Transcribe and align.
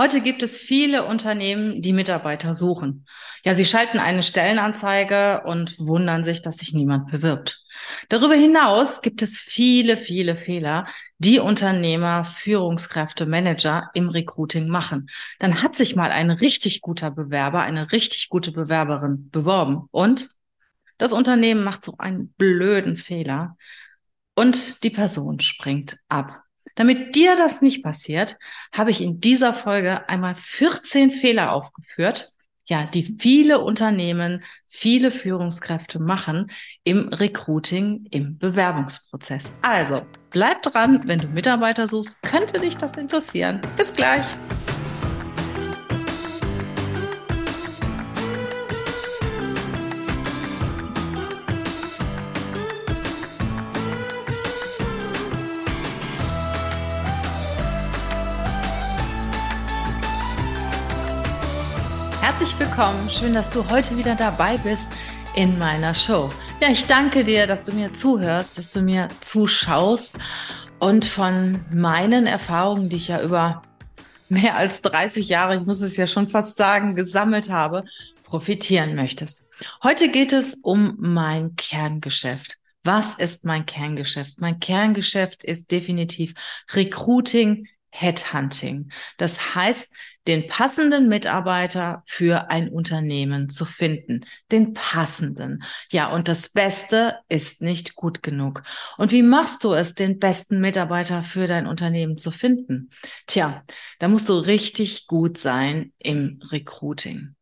Heute 0.00 0.22
gibt 0.22 0.42
es 0.42 0.56
viele 0.56 1.04
Unternehmen, 1.04 1.82
die 1.82 1.92
Mitarbeiter 1.92 2.54
suchen. 2.54 3.04
Ja, 3.44 3.54
sie 3.54 3.66
schalten 3.66 3.98
eine 3.98 4.22
Stellenanzeige 4.22 5.42
und 5.44 5.78
wundern 5.78 6.24
sich, 6.24 6.40
dass 6.40 6.56
sich 6.56 6.72
niemand 6.72 7.10
bewirbt. 7.10 7.62
Darüber 8.08 8.32
hinaus 8.32 9.02
gibt 9.02 9.20
es 9.20 9.36
viele, 9.36 9.98
viele 9.98 10.36
Fehler, 10.36 10.86
die 11.18 11.38
Unternehmer, 11.38 12.24
Führungskräfte, 12.24 13.26
Manager 13.26 13.90
im 13.92 14.08
Recruiting 14.08 14.68
machen. 14.68 15.10
Dann 15.38 15.62
hat 15.62 15.76
sich 15.76 15.96
mal 15.96 16.10
ein 16.12 16.30
richtig 16.30 16.80
guter 16.80 17.10
Bewerber, 17.10 17.60
eine 17.60 17.92
richtig 17.92 18.30
gute 18.30 18.52
Bewerberin 18.52 19.28
beworben 19.28 19.86
und 19.90 20.30
das 20.96 21.12
Unternehmen 21.12 21.62
macht 21.62 21.84
so 21.84 21.96
einen 21.98 22.32
blöden 22.38 22.96
Fehler 22.96 23.58
und 24.34 24.82
die 24.82 24.88
Person 24.88 25.40
springt 25.40 25.98
ab. 26.08 26.44
Damit 26.74 27.14
dir 27.14 27.36
das 27.36 27.62
nicht 27.62 27.82
passiert, 27.82 28.38
habe 28.72 28.90
ich 28.90 29.00
in 29.00 29.20
dieser 29.20 29.54
Folge 29.54 30.08
einmal 30.08 30.34
14 30.34 31.10
Fehler 31.10 31.52
aufgeführt, 31.52 32.32
ja, 32.66 32.84
die 32.84 33.16
viele 33.18 33.58
Unternehmen, 33.58 34.44
viele 34.66 35.10
Führungskräfte 35.10 35.98
machen 35.98 36.50
im 36.84 37.08
Recruiting, 37.08 38.06
im 38.10 38.38
Bewerbungsprozess. 38.38 39.52
Also, 39.60 40.06
bleib 40.30 40.62
dran, 40.62 41.02
wenn 41.04 41.18
du 41.18 41.26
Mitarbeiter 41.26 41.88
suchst, 41.88 42.22
könnte 42.22 42.60
dich 42.60 42.76
das 42.76 42.96
interessieren. 42.96 43.60
Bis 43.76 43.92
gleich. 43.92 44.24
Willkommen. 62.80 63.10
Schön, 63.10 63.34
dass 63.34 63.50
du 63.50 63.68
heute 63.68 63.98
wieder 63.98 64.14
dabei 64.14 64.56
bist 64.56 64.88
in 65.34 65.58
meiner 65.58 65.94
Show. 65.94 66.30
Ja, 66.62 66.70
ich 66.70 66.86
danke 66.86 67.24
dir, 67.24 67.46
dass 67.46 67.62
du 67.62 67.72
mir 67.72 67.92
zuhörst, 67.92 68.56
dass 68.56 68.70
du 68.70 68.80
mir 68.80 69.08
zuschaust 69.20 70.18
und 70.78 71.04
von 71.04 71.62
meinen 71.70 72.26
Erfahrungen, 72.26 72.88
die 72.88 72.96
ich 72.96 73.08
ja 73.08 73.20
über 73.20 73.60
mehr 74.30 74.56
als 74.56 74.80
30 74.80 75.28
Jahre, 75.28 75.56
ich 75.56 75.66
muss 75.66 75.82
es 75.82 75.98
ja 75.98 76.06
schon 76.06 76.30
fast 76.30 76.56
sagen, 76.56 76.96
gesammelt 76.96 77.50
habe, 77.50 77.84
profitieren 78.24 78.94
möchtest. 78.94 79.44
Heute 79.82 80.10
geht 80.10 80.32
es 80.32 80.54
um 80.54 80.94
mein 80.98 81.56
Kerngeschäft. 81.56 82.56
Was 82.82 83.16
ist 83.16 83.44
mein 83.44 83.66
Kerngeschäft? 83.66 84.40
Mein 84.40 84.58
Kerngeschäft 84.58 85.44
ist 85.44 85.70
definitiv 85.70 86.32
Recruiting, 86.72 87.68
Headhunting. 87.90 88.90
Das 89.18 89.54
heißt, 89.54 89.90
den 90.26 90.46
passenden 90.46 91.08
Mitarbeiter 91.08 92.02
für 92.06 92.50
ein 92.50 92.68
Unternehmen 92.68 93.50
zu 93.50 93.64
finden. 93.64 94.24
Den 94.52 94.74
passenden. 94.74 95.62
Ja, 95.90 96.12
und 96.12 96.28
das 96.28 96.50
Beste 96.50 97.16
ist 97.28 97.62
nicht 97.62 97.94
gut 97.96 98.22
genug. 98.22 98.62
Und 98.96 99.12
wie 99.12 99.22
machst 99.22 99.64
du 99.64 99.72
es, 99.72 99.94
den 99.94 100.18
besten 100.18 100.60
Mitarbeiter 100.60 101.22
für 101.22 101.48
dein 101.48 101.66
Unternehmen 101.66 102.16
zu 102.16 102.30
finden? 102.30 102.90
Tja, 103.26 103.64
da 103.98 104.08
musst 104.08 104.28
du 104.28 104.34
richtig 104.34 105.06
gut 105.06 105.38
sein 105.38 105.92
im 105.98 106.40
Recruiting. 106.50 107.34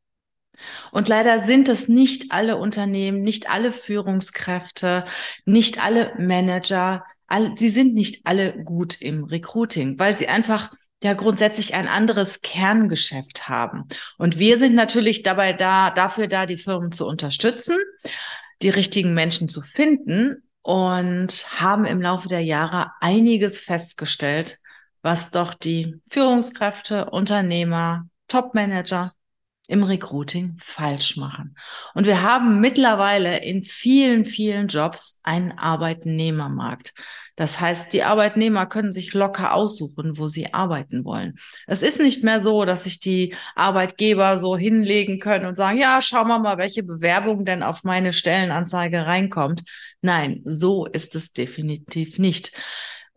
Und 0.91 1.09
leider 1.09 1.39
sind 1.39 1.69
es 1.69 1.89
nicht 1.89 2.33
alle 2.33 2.57
Unternehmen, 2.57 3.23
nicht 3.23 3.49
alle 3.51 3.73
Führungskräfte, 3.73 5.05
nicht 5.45 5.83
alle 5.85 6.15
Manager, 6.19 7.05
all, 7.29 7.57
sie 7.57 7.69
sind 7.69 7.95
nicht 7.95 8.23
alle 8.25 8.65
gut 8.65 9.01
im 9.01 9.25
Recruiting, 9.25 9.99
weil 9.99 10.17
sie 10.17 10.29
einfach 10.29 10.73
ja 11.03 11.15
grundsätzlich 11.15 11.75
ein 11.75 11.87
anderes 11.87 12.41
Kerngeschäft 12.41 13.49
haben. 13.49 13.85
Und 14.17 14.39
wir 14.39 14.59
sind 14.59 14.75
natürlich 14.75 15.23
dabei 15.23 15.53
da, 15.53 15.91
dafür 15.91 16.27
da, 16.27 16.47
die 16.47 16.57
Firmen 16.57 16.91
zu 16.91 17.07
unterstützen, 17.07 17.77
die 18.63 18.71
richtigen 18.71 19.15
Menschen 19.15 19.49
zu 19.49 19.63
finden 19.63 20.43
und 20.63 21.47
haben 21.61 21.85
im 21.85 22.03
Laufe 22.03 22.29
der 22.29 22.41
Jahre 22.41 22.91
einiges 23.01 23.61
festgestellt, 23.61 24.59
was 25.03 25.31
doch 25.31 25.55
die 25.55 25.95
Führungskräfte, 26.11 27.11
Unternehmer, 27.11 28.09
Topmanager 28.27 29.13
im 29.69 29.83
Recruiting 29.85 30.57
falsch 30.59 31.17
machen. 31.17 31.55
Und 31.95 32.07
wir 32.07 32.23
haben 32.23 32.59
mittlerweile 32.59 33.45
in 33.45 33.63
vielen, 33.63 34.25
vielen 34.25 34.67
Jobs 34.67 35.21
einen 35.23 35.53
Arbeitnehmermarkt. 35.53 36.95
Das 37.37 37.61
heißt, 37.61 37.93
die 37.93 38.03
Arbeitnehmer 38.03 38.67
können 38.67 38.93
sich 38.93 39.15
locker 39.15 39.53
aussuchen, 39.55 40.19
wo 40.19 40.27
sie 40.27 40.53
arbeiten 40.55 41.05
wollen. 41.05 41.35
Es 41.69 41.83
ist 41.83 42.01
nicht 42.01 42.25
mehr 42.25 42.41
so, 42.41 42.65
dass 42.65 42.85
sich 42.85 42.99
die 42.99 43.37
Arbeitgeber 43.55 44.39
so 44.39 44.57
hinlegen 44.57 45.21
können 45.21 45.47
und 45.47 45.55
sagen, 45.55 45.79
ja, 45.79 46.03
schauen 46.03 46.27
wir 46.27 46.41
mal, 46.41 46.59
welche 46.59 46.83
Bewerbung 46.83 47.45
denn 47.45 47.63
auf 47.63 47.85
meine 47.85 48.13
Stellenanzeige 48.13 49.07
reinkommt. 49.07 49.63
Nein, 50.01 50.41
so 50.45 50.87
ist 50.87 51.15
es 51.15 51.33
definitiv 51.33 52.19
nicht. 52.19 52.53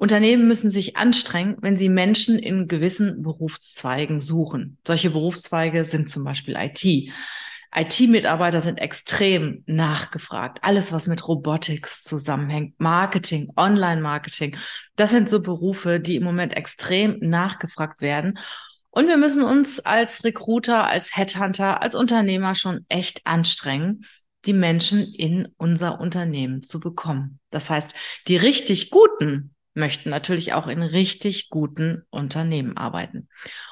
Unternehmen 0.02 0.48
müssen 0.48 0.72
sich 0.72 0.98
anstrengen, 0.98 1.58
wenn 1.62 1.78
sie 1.78 1.88
Menschen 1.88 2.40
in 2.40 2.68
gewissen 2.68 3.22
Berufszweigen 3.22 4.20
suchen. 4.20 4.80
Solche 4.84 5.12
Berufszweige 5.12 5.84
sind 5.84 6.10
zum 6.10 6.24
Beispiel 6.24 6.56
IT. 6.58 6.84
IT-Mitarbeiter 7.72 8.62
sind 8.62 8.80
extrem 8.80 9.64
nachgefragt. 9.68 10.58
Alles, 10.64 10.92
was 10.92 11.06
mit 11.06 11.28
Robotics 11.28 12.02
zusammenhängt, 12.02 12.80
Marketing, 12.80 13.52
Online-Marketing, 13.56 14.58
das 14.96 15.12
sind 15.12 15.30
so 15.30 15.40
Berufe, 15.40 16.00
die 16.00 16.16
im 16.16 16.24
Moment 16.24 16.58
extrem 16.58 17.20
nachgefragt 17.20 18.02
werden. 18.02 18.40
Und 18.90 19.08
wir 19.08 19.18
müssen 19.18 19.44
uns 19.44 19.80
als 19.82 20.24
Recruiter, 20.24 20.88
als 20.88 21.16
Headhunter, 21.16 21.84
als 21.84 21.94
Unternehmer 21.94 22.56
schon 22.56 22.88
echt 22.90 23.22
anstrengen, 23.26 24.00
die 24.46 24.54
Menschen 24.54 25.14
in 25.14 25.50
unser 25.58 26.02
Unternehmen 26.02 26.64
zu 26.64 26.80
bekommen. 26.80 27.40
Das 27.52 27.70
heißt, 27.70 27.94
die 28.28 28.38
richtig 28.38 28.90
guten 28.90 29.54
möchten 29.74 30.10
natürlich 30.10 30.54
auch 30.54 30.68
in 30.68 30.84
richtig 30.84 31.50
guten 31.50 32.04
Unternehmen 32.10 32.76
arbeiten. 32.76 33.30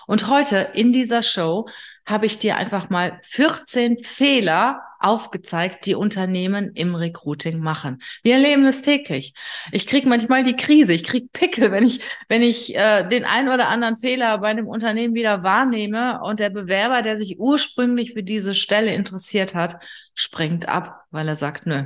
Und 0.07 0.27
heute 0.27 0.69
in 0.73 0.93
dieser 0.93 1.23
Show 1.23 1.67
habe 2.05 2.25
ich 2.25 2.39
dir 2.39 2.55
einfach 2.55 2.89
mal 2.89 3.19
14 3.23 4.03
Fehler 4.03 4.81
aufgezeigt, 4.99 5.85
die 5.85 5.95
Unternehmen 5.95 6.71
im 6.73 6.95
Recruiting 6.95 7.59
machen. 7.59 7.99
Wir 8.23 8.35
erleben 8.35 8.65
es 8.65 8.81
täglich. 8.81 9.33
Ich 9.71 9.87
kriege 9.87 10.09
manchmal 10.09 10.43
die 10.43 10.55
Krise, 10.55 10.93
ich 10.93 11.03
kriege 11.03 11.27
Pickel, 11.31 11.71
wenn 11.71 11.85
ich, 11.85 12.01
wenn 12.27 12.41
ich 12.41 12.75
äh, 12.75 13.07
den 13.07 13.25
einen 13.25 13.49
oder 13.49 13.69
anderen 13.69 13.97
Fehler 13.97 14.37
bei 14.39 14.47
einem 14.47 14.67
Unternehmen 14.67 15.13
wieder 15.13 15.43
wahrnehme 15.43 16.21
und 16.21 16.39
der 16.39 16.49
Bewerber, 16.49 17.01
der 17.01 17.17
sich 17.17 17.39
ursprünglich 17.39 18.13
für 18.13 18.23
diese 18.23 18.55
Stelle 18.55 18.93
interessiert 18.93 19.53
hat, 19.53 19.83
springt 20.13 20.67
ab, 20.67 21.03
weil 21.11 21.27
er 21.27 21.35
sagt, 21.35 21.65
nö, 21.65 21.85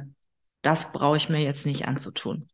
das 0.61 0.91
brauche 0.91 1.17
ich 1.17 1.29
mir 1.29 1.41
jetzt 1.41 1.65
nicht 1.65 1.87
anzutun. 1.87 2.49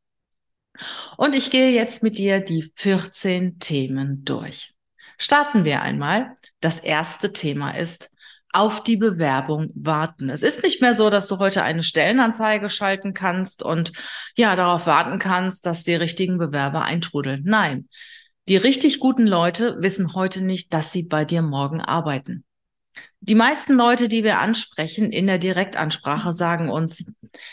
Und 1.17 1.35
ich 1.35 1.51
gehe 1.51 1.71
jetzt 1.71 2.03
mit 2.03 2.17
dir 2.17 2.39
die 2.39 2.71
14 2.75 3.59
Themen 3.59 4.23
durch. 4.23 4.73
Starten 5.17 5.65
wir 5.65 5.81
einmal. 5.81 6.35
Das 6.61 6.79
erste 6.79 7.33
Thema 7.33 7.71
ist, 7.71 8.11
auf 8.51 8.83
die 8.83 8.97
Bewerbung 8.97 9.69
warten. 9.75 10.29
Es 10.29 10.41
ist 10.41 10.63
nicht 10.63 10.81
mehr 10.81 10.95
so, 10.95 11.09
dass 11.09 11.27
du 11.27 11.37
heute 11.37 11.63
eine 11.63 11.83
Stellenanzeige 11.83 12.69
schalten 12.69 13.13
kannst 13.13 13.61
und 13.61 13.91
ja, 14.35 14.55
darauf 14.55 14.87
warten 14.87 15.19
kannst, 15.19 15.65
dass 15.65 15.83
die 15.83 15.95
richtigen 15.95 16.37
Bewerber 16.37 16.83
eintrudeln. 16.83 17.43
Nein. 17.45 17.87
Die 18.47 18.57
richtig 18.57 18.99
guten 18.99 19.27
Leute 19.27 19.77
wissen 19.79 20.15
heute 20.15 20.41
nicht, 20.41 20.73
dass 20.73 20.91
sie 20.91 21.03
bei 21.03 21.23
dir 21.23 21.43
morgen 21.43 21.81
arbeiten. 21.81 22.43
Die 23.21 23.35
meisten 23.35 23.73
Leute, 23.73 24.07
die 24.07 24.23
wir 24.23 24.39
ansprechen 24.39 25.11
in 25.11 25.27
der 25.27 25.39
Direktansprache, 25.39 26.33
sagen 26.33 26.69
uns, 26.69 27.11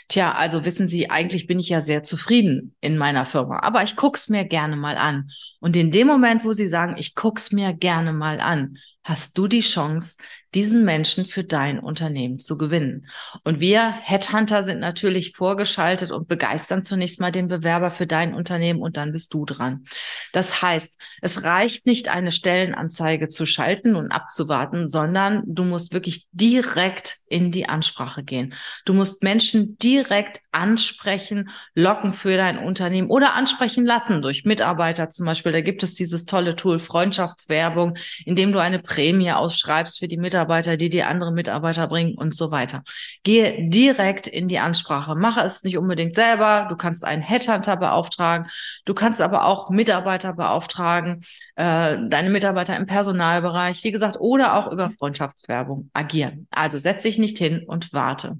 tja, 0.08 0.32
also 0.32 0.64
wissen 0.64 0.86
Sie, 0.86 1.10
eigentlich 1.10 1.48
bin 1.48 1.58
ich 1.58 1.68
ja 1.68 1.80
sehr 1.80 2.04
zufrieden 2.04 2.76
in 2.80 2.96
meiner 2.96 3.26
Firma, 3.26 3.60
aber 3.62 3.82
ich 3.82 3.96
guck's 3.96 4.28
mir 4.28 4.44
gerne 4.44 4.76
mal 4.76 4.96
an. 4.96 5.28
Und 5.60 5.74
in 5.74 5.90
dem 5.90 6.06
Moment, 6.06 6.44
wo 6.44 6.52
Sie 6.52 6.68
sagen, 6.68 6.94
ich 6.98 7.16
guck's 7.16 7.50
mir 7.50 7.72
gerne 7.72 8.12
mal 8.12 8.38
an, 8.38 8.76
hast 9.02 9.36
du 9.38 9.48
die 9.48 9.60
Chance, 9.60 10.16
diesen 10.54 10.84
Menschen 10.84 11.26
für 11.26 11.44
dein 11.44 11.78
Unternehmen 11.78 12.38
zu 12.38 12.56
gewinnen. 12.56 13.06
Und 13.44 13.60
wir 13.60 13.92
Headhunter 14.02 14.62
sind 14.62 14.80
natürlich 14.80 15.32
vorgeschaltet 15.36 16.10
und 16.10 16.28
begeistern 16.28 16.82
zunächst 16.82 17.20
mal 17.20 17.30
den 17.30 17.46
Bewerber 17.46 17.90
für 17.90 18.06
dein 18.06 18.34
Unternehmen 18.34 18.80
und 18.80 18.96
dann 18.96 19.12
bist 19.12 19.34
du 19.34 19.44
dran. 19.44 19.84
Das 20.32 20.62
heißt, 20.62 20.98
es 21.20 21.44
reicht 21.44 21.86
nicht, 21.86 22.08
eine 22.08 22.32
Stellenanzeige 22.32 23.28
zu 23.28 23.46
schalten 23.46 23.94
und 23.96 24.10
abzuwarten, 24.10 24.88
sondern 24.88 25.42
du 25.56 25.64
musst 25.64 25.92
wirklich 25.92 26.26
direkt 26.32 27.18
in 27.28 27.50
die 27.50 27.68
Ansprache 27.68 28.22
gehen. 28.22 28.54
Du 28.84 28.92
musst 28.92 29.22
Menschen 29.22 29.76
direkt 29.78 30.40
ansprechen, 30.52 31.50
locken 31.74 32.12
für 32.12 32.36
dein 32.36 32.58
Unternehmen 32.58 33.10
oder 33.10 33.34
ansprechen 33.34 33.84
lassen 33.84 34.22
durch 34.22 34.44
Mitarbeiter 34.44 35.10
zum 35.10 35.26
Beispiel. 35.26 35.52
Da 35.52 35.60
gibt 35.60 35.82
es 35.82 35.94
dieses 35.94 36.24
tolle 36.24 36.54
Tool 36.54 36.78
Freundschaftswerbung, 36.78 37.96
in 38.24 38.36
dem 38.36 38.52
du 38.52 38.60
eine 38.60 38.78
Prämie 38.78 39.32
ausschreibst 39.32 39.98
für 39.98 40.08
die 40.08 40.16
Mitarbeiter 40.16 40.76
die 40.76 40.88
die 40.88 41.02
anderen 41.02 41.34
Mitarbeiter 41.34 41.88
bringen 41.88 42.14
und 42.16 42.34
so 42.34 42.50
weiter. 42.50 42.82
Gehe 43.22 43.68
direkt 43.68 44.26
in 44.28 44.48
die 44.48 44.58
Ansprache. 44.58 45.14
Mache 45.14 45.40
es 45.40 45.64
nicht 45.64 45.78
unbedingt 45.78 46.14
selber. 46.14 46.66
Du 46.68 46.76
kannst 46.76 47.04
einen 47.04 47.22
Headhunter 47.22 47.76
beauftragen. 47.76 48.46
Du 48.84 48.94
kannst 48.94 49.20
aber 49.20 49.44
auch 49.46 49.70
Mitarbeiter 49.70 50.32
beauftragen, 50.32 51.22
äh, 51.56 51.96
deine 52.08 52.30
Mitarbeiter 52.30 52.76
im 52.76 52.86
Personalbereich, 52.86 53.82
wie 53.84 53.92
gesagt, 53.92 54.18
oder 54.20 54.54
auch 54.54 54.70
über 54.70 54.90
Freundschaftswerbung 54.90 55.45
agieren. 55.92 56.46
Also 56.50 56.78
setz 56.78 57.02
dich 57.02 57.18
nicht 57.18 57.38
hin 57.38 57.64
und 57.66 57.92
warte. 57.92 58.38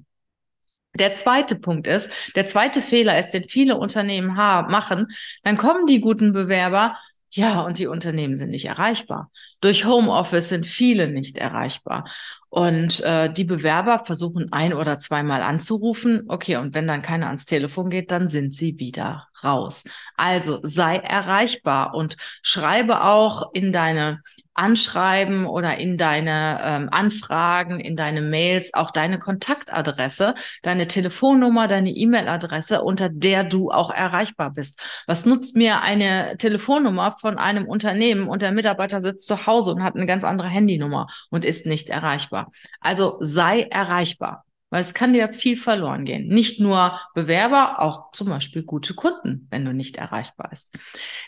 Der 0.95 1.13
zweite 1.13 1.55
Punkt 1.55 1.87
ist, 1.87 2.09
der 2.35 2.45
zweite 2.45 2.81
Fehler 2.81 3.19
ist, 3.19 3.31
den 3.31 3.47
viele 3.47 3.77
Unternehmen 3.77 4.33
machen, 4.33 5.07
dann 5.43 5.57
kommen 5.57 5.85
die 5.85 5.99
guten 5.99 6.33
Bewerber, 6.33 6.97
ja, 7.29 7.61
und 7.61 7.77
die 7.77 7.87
Unternehmen 7.87 8.37
sind 8.37 8.49
nicht 8.49 8.65
erreichbar. 8.65 9.29
Durch 9.61 9.85
Homeoffice 9.85 10.49
sind 10.49 10.65
viele 10.65 11.09
nicht 11.09 11.37
erreichbar. 11.37 12.09
Und 12.49 13.01
äh, 13.01 13.31
die 13.31 13.43
Bewerber 13.43 14.03
versuchen 14.05 14.51
ein 14.51 14.73
oder 14.73 14.99
zweimal 14.99 15.41
anzurufen. 15.41 16.23
Okay, 16.27 16.55
und 16.55 16.73
wenn 16.73 16.87
dann 16.87 17.01
keiner 17.01 17.27
ans 17.27 17.45
Telefon 17.45 17.89
geht, 17.89 18.11
dann 18.11 18.29
sind 18.29 18.53
sie 18.53 18.79
wieder 18.79 19.27
raus. 19.43 19.83
Also 20.15 20.59
sei 20.63 20.97
erreichbar 20.97 21.93
und 21.93 22.15
schreibe 22.41 23.03
auch 23.03 23.53
in 23.53 23.73
deine 23.73 24.21
Anschreiben 24.57 25.45
oder 25.45 25.77
in 25.77 25.97
deine 25.97 26.59
ähm, 26.63 26.89
Anfragen, 26.91 27.79
in 27.79 27.95
deine 27.95 28.21
Mails 28.21 28.73
auch 28.73 28.89
deine 28.89 29.19
Kontaktadresse, 29.19 30.33
deine 30.63 30.87
Telefonnummer, 30.87 31.67
deine 31.67 31.91
E-Mail-Adresse, 31.91 32.81
unter 32.81 33.09
der 33.09 33.43
du 33.43 33.69
auch 33.69 33.91
erreichbar 33.91 34.51
bist. 34.51 34.81
Was 35.05 35.25
nutzt 35.25 35.55
mir 35.55 35.81
eine 35.81 36.37
Telefonnummer 36.37 37.15
von 37.21 37.37
einem 37.37 37.67
Unternehmen 37.67 38.27
und 38.27 38.41
der 38.41 38.51
Mitarbeiter 38.51 38.99
sitzt 38.99 39.27
zu 39.27 39.45
Hause 39.45 39.71
und 39.71 39.83
hat 39.83 39.95
eine 39.95 40.07
ganz 40.07 40.23
andere 40.23 40.47
Handynummer 40.47 41.07
und 41.29 41.45
ist 41.45 41.67
nicht 41.67 41.89
erreichbar? 41.89 42.36
Also 42.79 43.17
sei 43.21 43.61
erreichbar. 43.61 44.46
Weil 44.69 44.81
es 44.81 44.93
kann 44.93 45.13
dir 45.13 45.33
viel 45.33 45.55
verloren 45.55 46.03
gehen. 46.03 46.27
Nicht 46.27 46.59
nur 46.59 46.99
Bewerber, 47.13 47.79
auch 47.79 48.11
zum 48.11 48.27
Beispiel 48.27 48.63
gute 48.63 48.93
Kunden, 48.93 49.47
wenn 49.49 49.63
du 49.63 49.73
nicht 49.73 49.95
erreichbar 49.95 50.49
bist. 50.49 50.75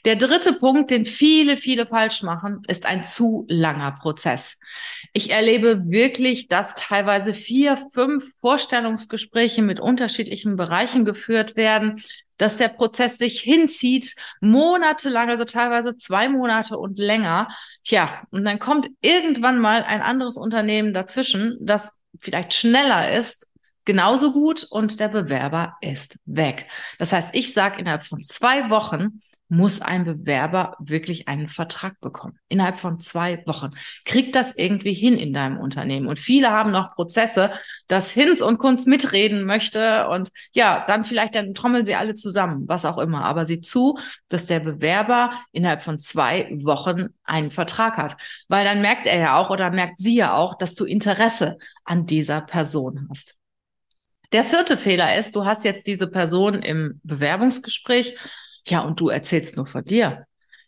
Der 0.03 0.17
dritte 0.17 0.53
Punkt, 0.53 0.91
den 0.91 1.05
viele, 1.05 1.55
viele 1.55 1.87
falsch 1.87 2.21
machen, 2.21 2.63
ist 2.67 2.85
ein 2.85 3.05
zu 3.05 3.45
langer 3.47 3.93
Prozess. 4.01 4.59
Ich 5.13 5.31
erlebe 5.31 5.83
wirklich, 5.85 6.49
dass 6.49 6.75
teilweise 6.75 7.33
vier, 7.33 7.77
fünf 7.93 8.29
Vorstellungsgespräche 8.41 9.61
mit 9.61 9.79
unterschiedlichen 9.79 10.57
Bereichen 10.57 11.05
geführt 11.05 11.55
werden, 11.55 12.01
dass 12.39 12.57
der 12.57 12.69
Prozess 12.69 13.17
sich 13.17 13.41
hinzieht, 13.41 14.15
monatelang, 14.41 15.29
also 15.29 15.43
teilweise 15.43 15.95
zwei 15.97 16.29
Monate 16.29 16.77
und 16.77 16.97
länger. 16.97 17.49
Tja, 17.83 18.23
und 18.31 18.45
dann 18.45 18.59
kommt 18.59 18.89
irgendwann 19.01 19.59
mal 19.59 19.83
ein 19.83 20.01
anderes 20.01 20.37
Unternehmen 20.37 20.93
dazwischen, 20.93 21.57
das 21.61 21.98
vielleicht 22.19 22.53
schneller 22.53 23.11
ist, 23.11 23.47
genauso 23.85 24.33
gut 24.33 24.67
und 24.69 24.99
der 24.99 25.09
Bewerber 25.09 25.75
ist 25.81 26.19
weg. 26.25 26.67
Das 26.97 27.11
heißt, 27.11 27.35
ich 27.35 27.53
sage, 27.53 27.79
innerhalb 27.79 28.05
von 28.05 28.23
zwei 28.23 28.69
Wochen 28.69 29.21
muss 29.49 29.81
ein 29.81 30.05
Bewerber 30.05 30.75
wirklich 30.79 31.27
einen 31.27 31.47
Vertrag 31.49 31.99
bekommen. 31.99 32.37
Innerhalb 32.47 32.77
von 32.77 32.99
zwei 32.99 33.43
Wochen. 33.47 33.71
Kriegt 34.05 34.35
das 34.35 34.53
irgendwie 34.55 34.93
hin 34.93 35.17
in 35.17 35.33
deinem 35.33 35.57
Unternehmen. 35.57 36.07
Und 36.07 36.19
viele 36.19 36.51
haben 36.51 36.71
noch 36.71 36.93
Prozesse, 36.93 37.51
dass 37.87 38.11
Hinz 38.11 38.41
und 38.41 38.59
Kunst 38.59 38.87
mitreden 38.87 39.45
möchte. 39.45 40.07
Und 40.09 40.29
ja, 40.53 40.85
dann 40.87 41.03
vielleicht, 41.03 41.33
dann 41.33 41.55
trommeln 41.55 41.83
sie 41.83 41.95
alle 41.95 42.13
zusammen, 42.13 42.67
was 42.67 42.85
auch 42.85 42.99
immer. 42.99 43.25
Aber 43.25 43.45
sieh 43.45 43.59
zu, 43.59 43.97
dass 44.27 44.45
der 44.45 44.59
Bewerber 44.59 45.31
innerhalb 45.51 45.81
von 45.81 45.97
zwei 45.97 46.47
Wochen 46.61 47.07
einen 47.23 47.49
Vertrag 47.49 47.97
hat. 47.97 48.17
Weil 48.47 48.63
dann 48.63 48.81
merkt 48.81 49.07
er 49.07 49.19
ja 49.19 49.37
auch 49.37 49.49
oder 49.49 49.71
merkt 49.71 49.97
sie 49.97 50.15
ja 50.15 50.35
auch, 50.35 50.57
dass 50.57 50.75
du 50.75 50.85
Interesse 50.85 51.57
an 51.83 52.05
dieser 52.05 52.41
Person 52.41 53.07
hast. 53.09 53.35
Der 54.31 54.43
vierte 54.43 54.77
Fehler 54.77 55.17
ist, 55.17 55.35
du 55.35 55.45
hast 55.45 55.63
jetzt 55.63 55.87
diese 55.87 56.07
Person 56.07 56.61
im 56.61 57.01
Bewerbungsgespräch 57.03 58.15
ja, 58.67 58.81
und 58.81 58.99
du 58.99 59.09
erzählst 59.09 59.57
nur 59.57 59.65
von 59.65 59.83
dir. 59.83 60.25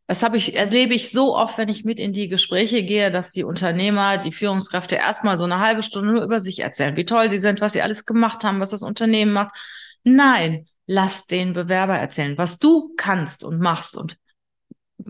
Das 0.08 0.24
habe 0.24 0.38
ich, 0.38 0.56
erlebe 0.56 0.94
ich 0.94 1.12
so 1.12 1.36
oft, 1.36 1.58
wenn 1.58 1.70
ich 1.70 1.86
mit 1.86 2.00
in 2.00 2.12
die 2.12 2.28
Gespräche 2.28 2.84
gehe, 2.84 3.12
dass 3.12 3.32
die 3.32 3.46
Unternehmer, 3.46 4.18
die 4.18 4.34
Führungskräfte 4.34 4.96
erstmal 4.96 5.38
so 5.38 5.46
eine 5.46 5.60
halbe 5.60 5.84
Stunde 5.84 6.12
nur 6.12 6.24
über 6.24 6.42
sich 6.42 6.60
erzählen, 6.60 6.98
wie 6.98 7.06
toll 7.06 7.30
sie 7.30 7.40
sind, 7.40 7.62
was 7.62 7.74
sie 7.74 7.82
alles 7.82 8.06
gemacht 8.06 8.44
haben, 8.44 8.60
was 8.60 8.72
das 8.72 8.84
Unternehmen 8.84 9.32
macht. 9.32 9.56
Nein, 10.04 10.68
lass 10.86 11.28
den 11.28 11.54
Bewerber 11.54 11.96
erzählen, 11.98 12.38
was 12.38 12.60
du 12.60 12.94
kannst 12.98 13.46
und 13.46 13.62
machst 13.62 13.96
und 13.96 14.18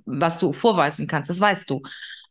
was 0.06 0.40
du 0.40 0.54
vorweisen 0.54 1.08
kannst, 1.08 1.30
das 1.30 1.42
weißt 1.42 1.70
du 1.70 1.82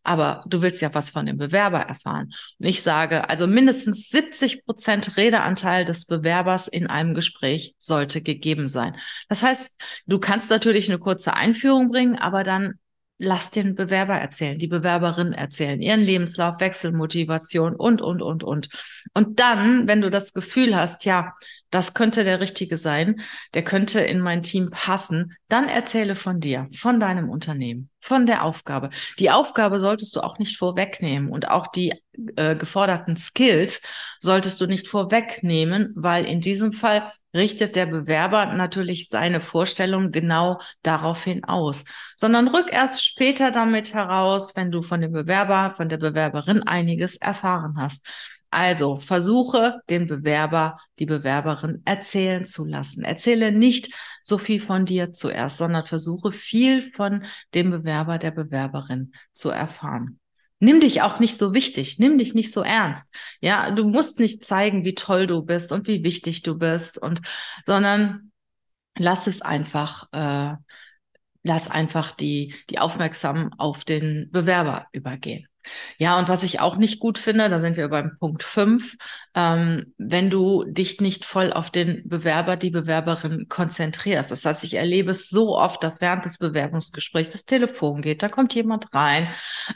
aber 0.02 0.44
du 0.46 0.62
willst 0.62 0.80
ja 0.82 0.92
was 0.94 1.10
von 1.10 1.26
dem 1.26 1.36
Bewerber 1.36 1.80
erfahren. 1.80 2.32
Und 2.58 2.66
ich 2.66 2.82
sage, 2.82 3.28
also 3.28 3.46
mindestens 3.46 4.08
70 4.08 4.64
Prozent 4.64 5.16
Redeanteil 5.16 5.84
des 5.84 6.06
Bewerbers 6.06 6.68
in 6.68 6.86
einem 6.86 7.14
Gespräch 7.14 7.74
sollte 7.78 8.22
gegeben 8.22 8.68
sein. 8.68 8.96
Das 9.28 9.42
heißt, 9.42 9.76
du 10.06 10.18
kannst 10.18 10.50
natürlich 10.50 10.88
eine 10.88 10.98
kurze 10.98 11.34
Einführung 11.34 11.90
bringen, 11.90 12.16
aber 12.16 12.44
dann 12.44 12.74
lass 13.20 13.50
den 13.50 13.74
Bewerber 13.74 14.14
erzählen, 14.14 14.58
die 14.58 14.66
Bewerberin 14.66 15.34
erzählen, 15.34 15.82
ihren 15.82 16.00
Lebenslauf, 16.00 16.58
Wechselmotivation 16.58 17.76
und, 17.76 18.00
und, 18.00 18.22
und, 18.22 18.42
und. 18.42 18.70
Und 19.12 19.38
dann, 19.40 19.86
wenn 19.86 20.00
du 20.00 20.08
das 20.08 20.32
Gefühl 20.32 20.74
hast, 20.74 21.04
ja, 21.04 21.34
das 21.70 21.94
könnte 21.94 22.24
der 22.24 22.40
Richtige 22.40 22.76
sein, 22.76 23.20
der 23.54 23.62
könnte 23.62 24.00
in 24.00 24.20
mein 24.20 24.42
Team 24.42 24.70
passen, 24.70 25.36
dann 25.48 25.68
erzähle 25.68 26.14
von 26.14 26.40
dir, 26.40 26.68
von 26.76 27.00
deinem 27.00 27.30
Unternehmen, 27.30 27.90
von 28.00 28.26
der 28.26 28.44
Aufgabe. 28.44 28.90
Die 29.18 29.30
Aufgabe 29.30 29.78
solltest 29.78 30.16
du 30.16 30.20
auch 30.20 30.38
nicht 30.38 30.56
vorwegnehmen 30.56 31.30
und 31.30 31.48
auch 31.48 31.68
die 31.68 31.94
äh, 32.36 32.56
geforderten 32.56 33.16
Skills 33.16 33.82
solltest 34.18 34.60
du 34.60 34.66
nicht 34.66 34.88
vorwegnehmen, 34.88 35.92
weil 35.94 36.24
in 36.24 36.40
diesem 36.40 36.72
Fall 36.72 37.12
richtet 37.34 37.76
der 37.76 37.86
Bewerber 37.86 38.46
natürlich 38.46 39.08
seine 39.08 39.40
Vorstellung 39.40 40.10
genau 40.10 40.60
daraufhin 40.82 41.44
aus, 41.44 41.84
sondern 42.16 42.48
rück 42.48 42.72
erst 42.72 43.04
später 43.04 43.52
damit 43.52 43.94
heraus, 43.94 44.56
wenn 44.56 44.70
du 44.70 44.82
von 44.82 45.00
dem 45.00 45.12
Bewerber, 45.12 45.74
von 45.76 45.88
der 45.88 45.98
Bewerberin 45.98 46.62
einiges 46.64 47.16
erfahren 47.16 47.76
hast. 47.78 48.04
Also 48.50 48.98
versuche 48.98 49.80
den 49.88 50.08
Bewerber, 50.08 50.78
die 50.98 51.06
Bewerberin 51.06 51.82
erzählen 51.84 52.46
zu 52.46 52.66
lassen. 52.66 53.04
Erzähle 53.04 53.52
nicht 53.52 53.94
so 54.22 54.38
viel 54.38 54.60
von 54.60 54.86
dir 54.86 55.12
zuerst, 55.12 55.58
sondern 55.58 55.86
versuche 55.86 56.32
viel 56.32 56.82
von 56.82 57.24
dem 57.54 57.70
Bewerber, 57.70 58.18
der 58.18 58.32
Bewerberin 58.32 59.12
zu 59.32 59.50
erfahren. 59.50 60.18
Nimm 60.58 60.80
dich 60.80 61.00
auch 61.00 61.20
nicht 61.20 61.38
so 61.38 61.54
wichtig, 61.54 61.98
nimm 61.98 62.18
dich 62.18 62.34
nicht 62.34 62.52
so 62.52 62.62
ernst. 62.62 63.14
Ja, 63.40 63.70
du 63.70 63.88
musst 63.88 64.18
nicht 64.18 64.44
zeigen, 64.44 64.84
wie 64.84 64.94
toll 64.94 65.26
du 65.26 65.42
bist 65.42 65.72
und 65.72 65.86
wie 65.86 66.04
wichtig 66.04 66.42
du 66.42 66.58
bist 66.58 66.98
und, 66.98 67.22
sondern 67.64 68.32
lass 68.96 69.26
es 69.26 69.40
einfach, 69.40 70.08
äh, 70.12 70.56
lass 71.44 71.70
einfach 71.70 72.12
die, 72.12 72.54
die 72.68 72.78
Aufmerksamen 72.78 73.54
auf 73.58 73.84
den 73.84 74.28
Bewerber 74.32 74.86
übergehen. 74.92 75.46
Ja, 75.98 76.18
und 76.18 76.28
was 76.28 76.42
ich 76.42 76.60
auch 76.60 76.76
nicht 76.76 77.00
gut 77.00 77.18
finde, 77.18 77.48
da 77.48 77.60
sind 77.60 77.76
wir 77.76 77.88
beim 77.88 78.16
Punkt 78.18 78.42
fünf, 78.42 78.96
ähm, 79.34 79.92
wenn 79.98 80.30
du 80.30 80.64
dich 80.64 81.00
nicht 81.00 81.24
voll 81.24 81.52
auf 81.52 81.70
den 81.70 82.08
Bewerber, 82.08 82.56
die 82.56 82.70
Bewerberin 82.70 83.46
konzentrierst. 83.48 84.30
Das 84.30 84.44
heißt, 84.44 84.64
ich 84.64 84.74
erlebe 84.74 85.10
es 85.10 85.28
so 85.28 85.56
oft, 85.56 85.82
dass 85.82 86.00
während 86.00 86.24
des 86.24 86.38
Bewerbungsgesprächs 86.38 87.32
das 87.32 87.44
Telefon 87.44 88.02
geht, 88.02 88.22
da 88.22 88.28
kommt 88.28 88.54
jemand 88.54 88.92
rein, 88.94 89.28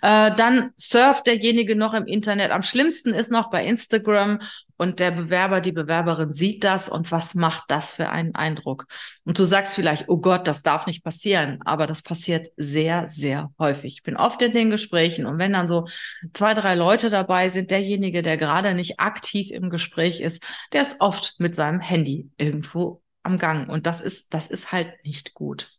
äh, 0.03 0.35
dann 0.35 0.71
surft 0.77 1.27
derjenige 1.27 1.77
noch 1.77 1.95
im 1.95 2.07
Internet. 2.07 2.51
Am 2.51 2.63
schlimmsten 2.63 3.15
ist 3.15 3.31
noch 3.31 3.51
bei 3.51 3.65
Instagram 3.65 4.41
und 4.77 5.01
der 5.01 5.11
Bewerber, 5.11 5.61
die 5.61 5.73
Bewerberin 5.73 6.33
sieht 6.33 6.65
das 6.65 6.89
und 6.89 7.13
was 7.13 7.35
macht 7.35 7.65
das 7.69 7.93
für 7.93 8.09
einen 8.09 8.35
Eindruck? 8.35 8.87
Und 9.25 9.39
du 9.39 9.45
sagst 9.45 9.75
vielleicht, 9.75 10.09
oh 10.09 10.19
Gott, 10.19 10.47
das 10.49 10.63
darf 10.63 10.87
nicht 10.87 11.05
passieren, 11.05 11.61
aber 11.65 11.87
das 11.87 12.03
passiert 12.03 12.49
sehr, 12.57 13.09
sehr 13.09 13.53
häufig. 13.59 13.95
Ich 13.95 14.03
bin 14.03 14.17
oft 14.17 14.43
in 14.43 14.53
den 14.53 14.71
Gesprächen 14.71 15.27
und 15.27 15.39
wenn 15.39 15.53
dann 15.53 15.69
so 15.69 15.87
zwei, 16.33 16.55
drei 16.55 16.75
Leute 16.75 17.11
dabei 17.11 17.49
sind, 17.49 17.71
derjenige, 17.71 18.23
der 18.23 18.37
gerade 18.37 18.75
nicht 18.75 19.01
aktiv 19.01 19.51
im 19.51 19.71
Gespräch 19.71 20.21
ist, 20.21 20.43
der 20.73 20.83
ist 20.83 21.01
oft 21.01 21.35
mit 21.39 21.55
seinem 21.55 21.81
Handy 21.81 22.31
irgendwo 22.37 23.03
am 23.23 23.39
Gang 23.39 23.69
und 23.69 23.87
das 23.87 24.01
ist, 24.01 24.35
das 24.35 24.49
ist 24.49 24.73
halt 24.73 25.05
nicht 25.05 25.35
gut. 25.35 25.71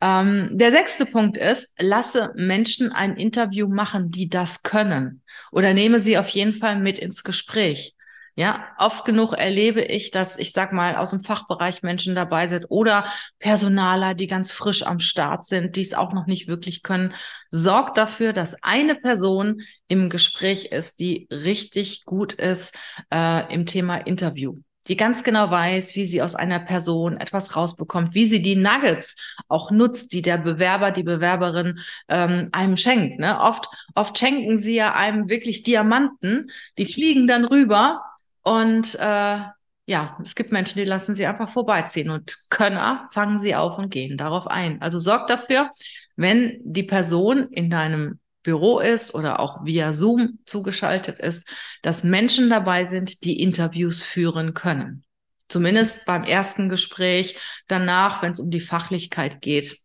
Ähm, 0.00 0.50
der 0.52 0.70
sechste 0.70 1.06
Punkt 1.06 1.36
ist, 1.36 1.72
lasse 1.78 2.32
Menschen 2.36 2.92
ein 2.92 3.16
Interview 3.16 3.68
machen, 3.68 4.10
die 4.10 4.28
das 4.28 4.62
können 4.62 5.22
oder 5.52 5.74
nehme 5.74 6.00
sie 6.00 6.18
auf 6.18 6.28
jeden 6.28 6.54
Fall 6.54 6.78
mit 6.78 6.98
ins 6.98 7.24
Gespräch. 7.24 7.96
Ja, 8.36 8.68
oft 8.78 9.04
genug 9.04 9.32
erlebe 9.34 9.82
ich, 9.82 10.10
dass 10.10 10.38
ich 10.38 10.52
sag 10.52 10.72
mal 10.72 10.96
aus 10.96 11.10
dem 11.10 11.24
Fachbereich 11.24 11.82
Menschen 11.82 12.14
dabei 12.14 12.46
sind 12.46 12.66
oder 12.68 13.04
Personaler, 13.38 14.14
die 14.14 14.26
ganz 14.26 14.52
frisch 14.52 14.82
am 14.84 15.00
Start 15.00 15.44
sind, 15.44 15.76
die 15.76 15.82
es 15.82 15.94
auch 15.94 16.12
noch 16.12 16.26
nicht 16.26 16.48
wirklich 16.48 16.82
können. 16.82 17.14
Sorgt 17.50 17.98
dafür, 17.98 18.32
dass 18.32 18.62
eine 18.62 18.94
Person 18.94 19.62
im 19.88 20.10
Gespräch 20.10 20.66
ist, 20.66 21.00
die 21.00 21.28
richtig 21.30 22.04
gut 22.04 22.32
ist 22.34 22.74
äh, 23.12 23.52
im 23.52 23.66
Thema 23.66 23.96
Interview. 23.96 24.56
die 24.88 24.96
ganz 24.96 25.22
genau 25.22 25.50
weiß, 25.50 25.94
wie 25.94 26.06
sie 26.06 26.22
aus 26.22 26.34
einer 26.34 26.58
Person 26.58 27.16
etwas 27.18 27.54
rausbekommt, 27.54 28.14
wie 28.14 28.26
sie 28.26 28.42
die 28.42 28.56
Nuggets 28.56 29.14
auch 29.48 29.70
nutzt, 29.70 30.12
die 30.12 30.22
der 30.22 30.38
Bewerber, 30.38 30.90
die 30.90 31.02
Bewerberin 31.02 31.78
ähm, 32.08 32.48
einem 32.52 32.76
schenkt. 32.76 33.20
Ne? 33.20 33.38
Oft, 33.40 33.68
oft 33.94 34.18
schenken 34.18 34.58
sie 34.58 34.74
ja 34.74 34.94
einem 34.94 35.28
wirklich 35.28 35.62
Diamanten, 35.62 36.50
die 36.78 36.86
fliegen 36.86 37.26
dann 37.26 37.44
rüber 37.44 38.02
und 38.42 38.94
äh, 38.96 39.40
ja, 39.86 40.16
es 40.22 40.34
gibt 40.34 40.52
Menschen, 40.52 40.78
die 40.78 40.84
lassen 40.84 41.14
sie 41.14 41.26
einfach 41.26 41.52
vorbeiziehen 41.52 42.10
und 42.10 42.36
Könner 42.48 43.08
fangen 43.10 43.38
sie 43.38 43.56
auf 43.56 43.76
und 43.78 43.90
gehen 43.90 44.16
darauf 44.16 44.46
ein. 44.46 44.80
Also 44.80 44.98
sorg 44.98 45.26
dafür, 45.26 45.70
wenn 46.16 46.60
die 46.62 46.84
Person 46.84 47.48
in 47.50 47.70
deinem 47.70 48.20
Büro 48.42 48.78
ist 48.78 49.14
oder 49.14 49.40
auch 49.40 49.64
via 49.64 49.92
Zoom 49.92 50.38
zugeschaltet 50.46 51.18
ist, 51.18 51.48
dass 51.82 52.04
Menschen 52.04 52.48
dabei 52.48 52.84
sind, 52.84 53.24
die 53.24 53.42
Interviews 53.42 54.02
führen 54.02 54.54
können. 54.54 55.04
Zumindest 55.48 56.04
beim 56.04 56.22
ersten 56.22 56.68
Gespräch. 56.68 57.36
Danach, 57.66 58.22
wenn 58.22 58.32
es 58.32 58.40
um 58.40 58.50
die 58.50 58.60
Fachlichkeit 58.60 59.42
geht, 59.42 59.80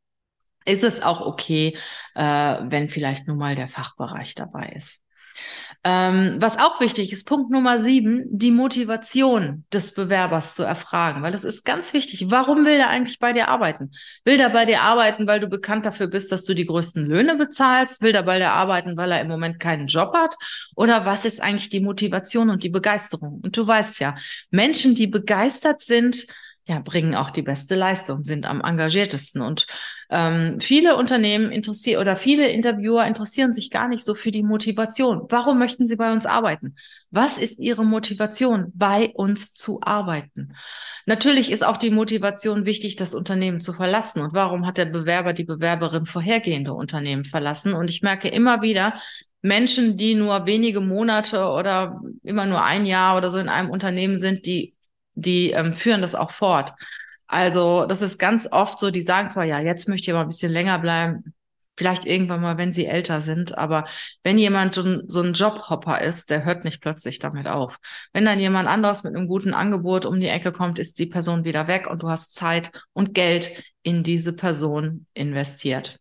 ist 0.66 0.84
es 0.84 1.02
auch 1.02 1.22
okay, 1.22 1.78
äh, 2.14 2.22
wenn 2.22 2.90
vielleicht 2.90 3.28
nur 3.28 3.36
mal 3.36 3.56
der 3.56 3.68
Fachbereich 3.68 4.36
dabei 4.36 4.74
ist. 4.76 5.02
Ähm, 5.88 6.38
was 6.39 6.58
auch 6.58 6.82
wichtig 6.82 7.13
ist, 7.13 7.27
Punkt 7.27 7.51
Nummer 7.51 7.80
sieben, 7.80 8.25
die 8.32 8.50
Motivation 8.50 9.65
des 9.72 9.94
Bewerbers 9.94 10.56
zu 10.56 10.63
erfragen, 10.63 11.22
weil 11.22 11.32
das 11.32 11.44
ist 11.44 11.63
ganz 11.63 11.94
wichtig. 11.94 12.32
Warum 12.32 12.65
will 12.65 12.80
er 12.80 12.89
eigentlich 12.89 13.20
bei 13.20 13.34
dir 13.34 13.50
arbeiten? 13.50 13.92
Will 14.24 14.39
er 14.39 14.50
bei 14.50 14.65
dir 14.65 14.82
arbeiten, 14.82 15.27
weil 15.27 15.39
du 15.39 15.48
bekannt 15.48 15.86
dafür 15.86 16.08
bist, 16.08 16.32
dass 16.32 16.44
du 16.44 16.56
die 16.56 16.65
größten 16.65 17.06
Löhne 17.06 17.36
bezahlst? 17.36 18.01
Will 18.01 18.15
er 18.15 18.24
bei 18.24 18.39
dir 18.39 18.50
arbeiten, 18.50 18.98
weil 18.98 19.12
er 19.12 19.22
im 19.22 19.27
Moment 19.27 19.60
keinen 19.60 19.86
Job 19.86 20.15
hat? 20.15 20.34
Oder 20.75 21.06
was 21.06 21.24
ist 21.24 21.39
eigentlich 21.39 21.70
die 21.70 21.82
Motivation 21.82 22.50
und 22.50 22.63
die 22.63 22.70
Begeisterung? 22.70 23.42
Und 23.44 23.56
du 23.56 23.68
weißt 23.68 24.00
ja, 24.00 24.15
Menschen, 24.50 24.96
die 24.96 25.06
begeistert 25.06 25.82
sind, 25.82 26.25
ja, 26.68 26.80
bringen 26.80 27.13
auch 27.13 27.30
die 27.30 27.44
beste 27.44 27.75
Leistung, 27.75 28.24
sind 28.24 28.48
am 28.48 28.62
engagiertesten. 28.62 29.42
Und 29.42 29.68
ähm, 30.10 30.60
viele 30.60 30.98
Unternehmen 30.98 31.52
interessieren 31.52 32.02
oder 32.02 32.16
viele 32.16 32.50
Interviewer 32.50 33.06
interessieren 33.06 33.54
sich 33.54 33.72
gar 33.72 33.88
nicht 33.88 34.04
so 34.04 34.14
für 34.16 34.32
die 34.32 34.44
Motivation. 34.44 35.26
Warum 35.30 35.58
möchten 35.60 35.88
sie 35.88 35.96
bei 35.96 36.12
uns 36.12 36.26
arbeiten? 36.26 36.76
Was 37.12 37.38
ist 37.38 37.60
ihre 37.60 37.86
Motivation, 37.86 38.72
bei 38.76 39.12
uns 39.14 39.54
zu 39.54 39.80
arbeiten? 39.82 40.54
Natürlich 41.06 41.52
ist 41.52 41.66
auch 41.66 41.78
die 41.78 41.92
Motivation 41.92 42.66
wichtig, 42.66 42.96
das 42.96 43.16
Unternehmen 43.16 43.60
zu 43.62 43.74
verlassen. 43.74 44.22
Und 44.22 44.34
warum 44.34 44.66
hat 44.66 44.78
der 44.78 44.86
Bewerber, 44.86 45.34
die 45.34 45.44
Bewerberin 45.44 46.06
vorhergehende 46.06 46.74
Unternehmen 46.74 47.26
verlassen? 47.26 47.74
Und 47.74 47.90
ich 47.90 48.02
merke 48.02 48.28
immer 48.28 48.62
wieder, 48.62 48.96
Menschen, 49.42 49.98
die 49.98 50.16
nur 50.16 50.46
wenige 50.46 50.82
Monate 50.82 51.46
oder 51.46 52.02
immer 52.24 52.46
nur 52.46 52.64
ein 52.64 52.86
Jahr 52.86 53.16
oder 53.18 53.30
so 53.30 53.38
in 53.38 53.50
einem 53.50 53.70
Unternehmen 53.70 54.18
sind, 54.18 54.46
die 54.46 54.76
die 55.16 55.52
ähm, 55.52 55.74
führen 55.74 56.02
das 56.02 56.14
auch 56.14 56.32
fort. 56.32 56.74
Also 57.27 57.86
das 57.86 58.01
ist 58.01 58.17
ganz 58.17 58.48
oft 58.51 58.79
so, 58.79 58.91
die 58.91 59.01
sagen 59.01 59.32
zwar, 59.32 59.46
ja, 59.46 59.60
jetzt 59.60 59.88
möchte 59.88 60.10
ich 60.10 60.15
aber 60.15 60.22
ein 60.22 60.27
bisschen 60.27 60.51
länger 60.51 60.79
bleiben, 60.79 61.34
vielleicht 61.77 62.05
irgendwann 62.05 62.41
mal, 62.41 62.58
wenn 62.58 62.74
sie 62.74 62.86
älter 62.86 63.22
sind, 63.22 63.58
aber 63.58 63.86
wenn 64.24 64.38
jemand 64.38 64.75
so, 64.75 65.22
ein 65.22 65.34
Jobhopper 65.34 66.01
ist, 66.01 66.29
der 66.29 66.46
hört 66.46 66.63
nicht 66.63 66.82
plötzlich 66.82 67.20
damit 67.20 67.48
auf. 67.48 67.77
Wenn 68.13 68.25
dann 68.25 68.39
jemand 68.39 68.67
anderes 68.67 69.03
mit 69.03 69.15
einem 69.15 69.27
guten 69.27 69.53
Angebot 69.53 70.05
um 70.05 70.20
die 70.20 70.27
Ecke 70.27 70.51
kommt, 70.51 70.79
ist 70.79 71.00
die 71.00 71.05
Person 71.05 71.44
wieder 71.44 71.67
weg 71.67 71.88
und 71.88 72.03
du 72.03 72.10
hast 72.10 72.36
Zeit 72.36 72.72
und 72.94 73.13
Geld 73.13 73.51
in 73.84 74.03
diese 74.03 74.36
Person 74.36 75.05
investiert. 75.13 76.00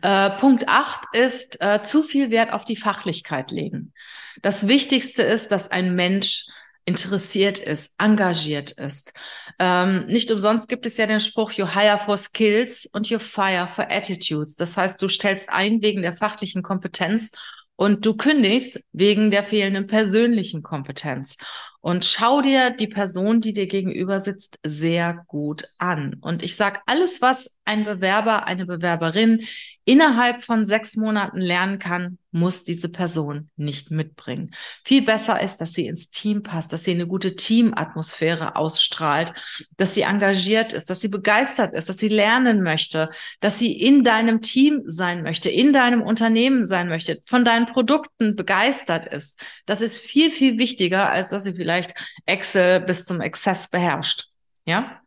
Äh, 0.00 0.30
Punkt 0.30 0.68
acht 0.68 1.04
ist 1.12 1.60
äh, 1.60 1.82
zu 1.82 2.02
viel 2.02 2.30
Wert 2.30 2.52
auf 2.52 2.64
die 2.64 2.76
Fachlichkeit 2.76 3.50
legen. 3.50 3.92
Das 4.40 4.66
Wichtigste 4.66 5.22
ist, 5.22 5.52
dass 5.52 5.70
ein 5.70 5.94
Mensch 5.94 6.46
interessiert 6.84 7.58
ist, 7.58 7.94
engagiert 7.98 8.72
ist. 8.72 9.12
Ähm, 9.58 10.06
nicht 10.06 10.30
umsonst 10.30 10.68
gibt 10.68 10.86
es 10.86 10.96
ja 10.96 11.06
den 11.06 11.20
Spruch, 11.20 11.52
you 11.52 11.66
hire 11.66 12.00
for 12.04 12.16
skills 12.16 12.88
und 12.92 13.08
you 13.08 13.18
fire 13.18 13.68
for 13.68 13.90
attitudes. 13.90 14.56
Das 14.56 14.76
heißt, 14.76 15.00
du 15.00 15.08
stellst 15.08 15.50
ein 15.50 15.82
wegen 15.82 16.02
der 16.02 16.12
fachlichen 16.12 16.62
Kompetenz 16.62 17.30
und 17.76 18.04
du 18.06 18.14
kündigst 18.14 18.80
wegen 18.92 19.30
der 19.30 19.42
fehlenden 19.42 19.86
persönlichen 19.86 20.62
Kompetenz. 20.62 21.36
Und 21.80 22.04
schau 22.04 22.40
dir 22.40 22.70
die 22.70 22.86
Person, 22.86 23.40
die 23.40 23.52
dir 23.52 23.66
gegenüber 23.66 24.20
sitzt, 24.20 24.58
sehr 24.62 25.24
gut 25.26 25.64
an. 25.78 26.16
Und 26.20 26.44
ich 26.44 26.54
sage, 26.54 26.80
alles, 26.86 27.20
was 27.20 27.56
ein 27.64 27.84
Bewerber, 27.84 28.46
eine 28.46 28.66
Bewerberin 28.66 29.44
innerhalb 29.84 30.44
von 30.44 30.64
sechs 30.64 30.96
Monaten 30.96 31.40
lernen 31.40 31.78
kann, 31.78 32.18
muss 32.30 32.64
diese 32.64 32.88
Person 32.88 33.50
nicht 33.56 33.90
mitbringen. 33.90 34.52
Viel 34.84 35.02
besser 35.02 35.40
ist, 35.40 35.60
dass 35.60 35.72
sie 35.72 35.86
ins 35.86 36.10
Team 36.10 36.42
passt, 36.42 36.72
dass 36.72 36.84
sie 36.84 36.92
eine 36.92 37.06
gute 37.06 37.36
Teamatmosphäre 37.36 38.56
ausstrahlt, 38.56 39.32
dass 39.76 39.94
sie 39.94 40.02
engagiert 40.02 40.72
ist, 40.72 40.88
dass 40.88 41.00
sie 41.00 41.08
begeistert 41.08 41.74
ist, 41.74 41.88
dass 41.88 41.98
sie 41.98 42.08
lernen 42.08 42.62
möchte, 42.62 43.10
dass 43.40 43.58
sie 43.58 43.72
in 43.72 44.02
deinem 44.02 44.40
Team 44.40 44.82
sein 44.86 45.22
möchte, 45.22 45.50
in 45.50 45.72
deinem 45.72 46.02
Unternehmen 46.02 46.64
sein 46.64 46.88
möchte, 46.88 47.22
von 47.26 47.44
deinen 47.44 47.66
Produkten 47.66 48.34
begeistert 48.34 49.12
ist. 49.12 49.38
Das 49.66 49.80
ist 49.80 49.98
viel, 49.98 50.30
viel 50.30 50.58
wichtiger, 50.58 51.10
als 51.10 51.30
dass 51.30 51.44
sie 51.44 51.54
vielleicht 51.54 51.92
Excel 52.24 52.80
bis 52.80 53.04
zum 53.04 53.20
Exzess 53.20 53.68
beherrscht. 53.68 54.28
Ja? 54.64 55.01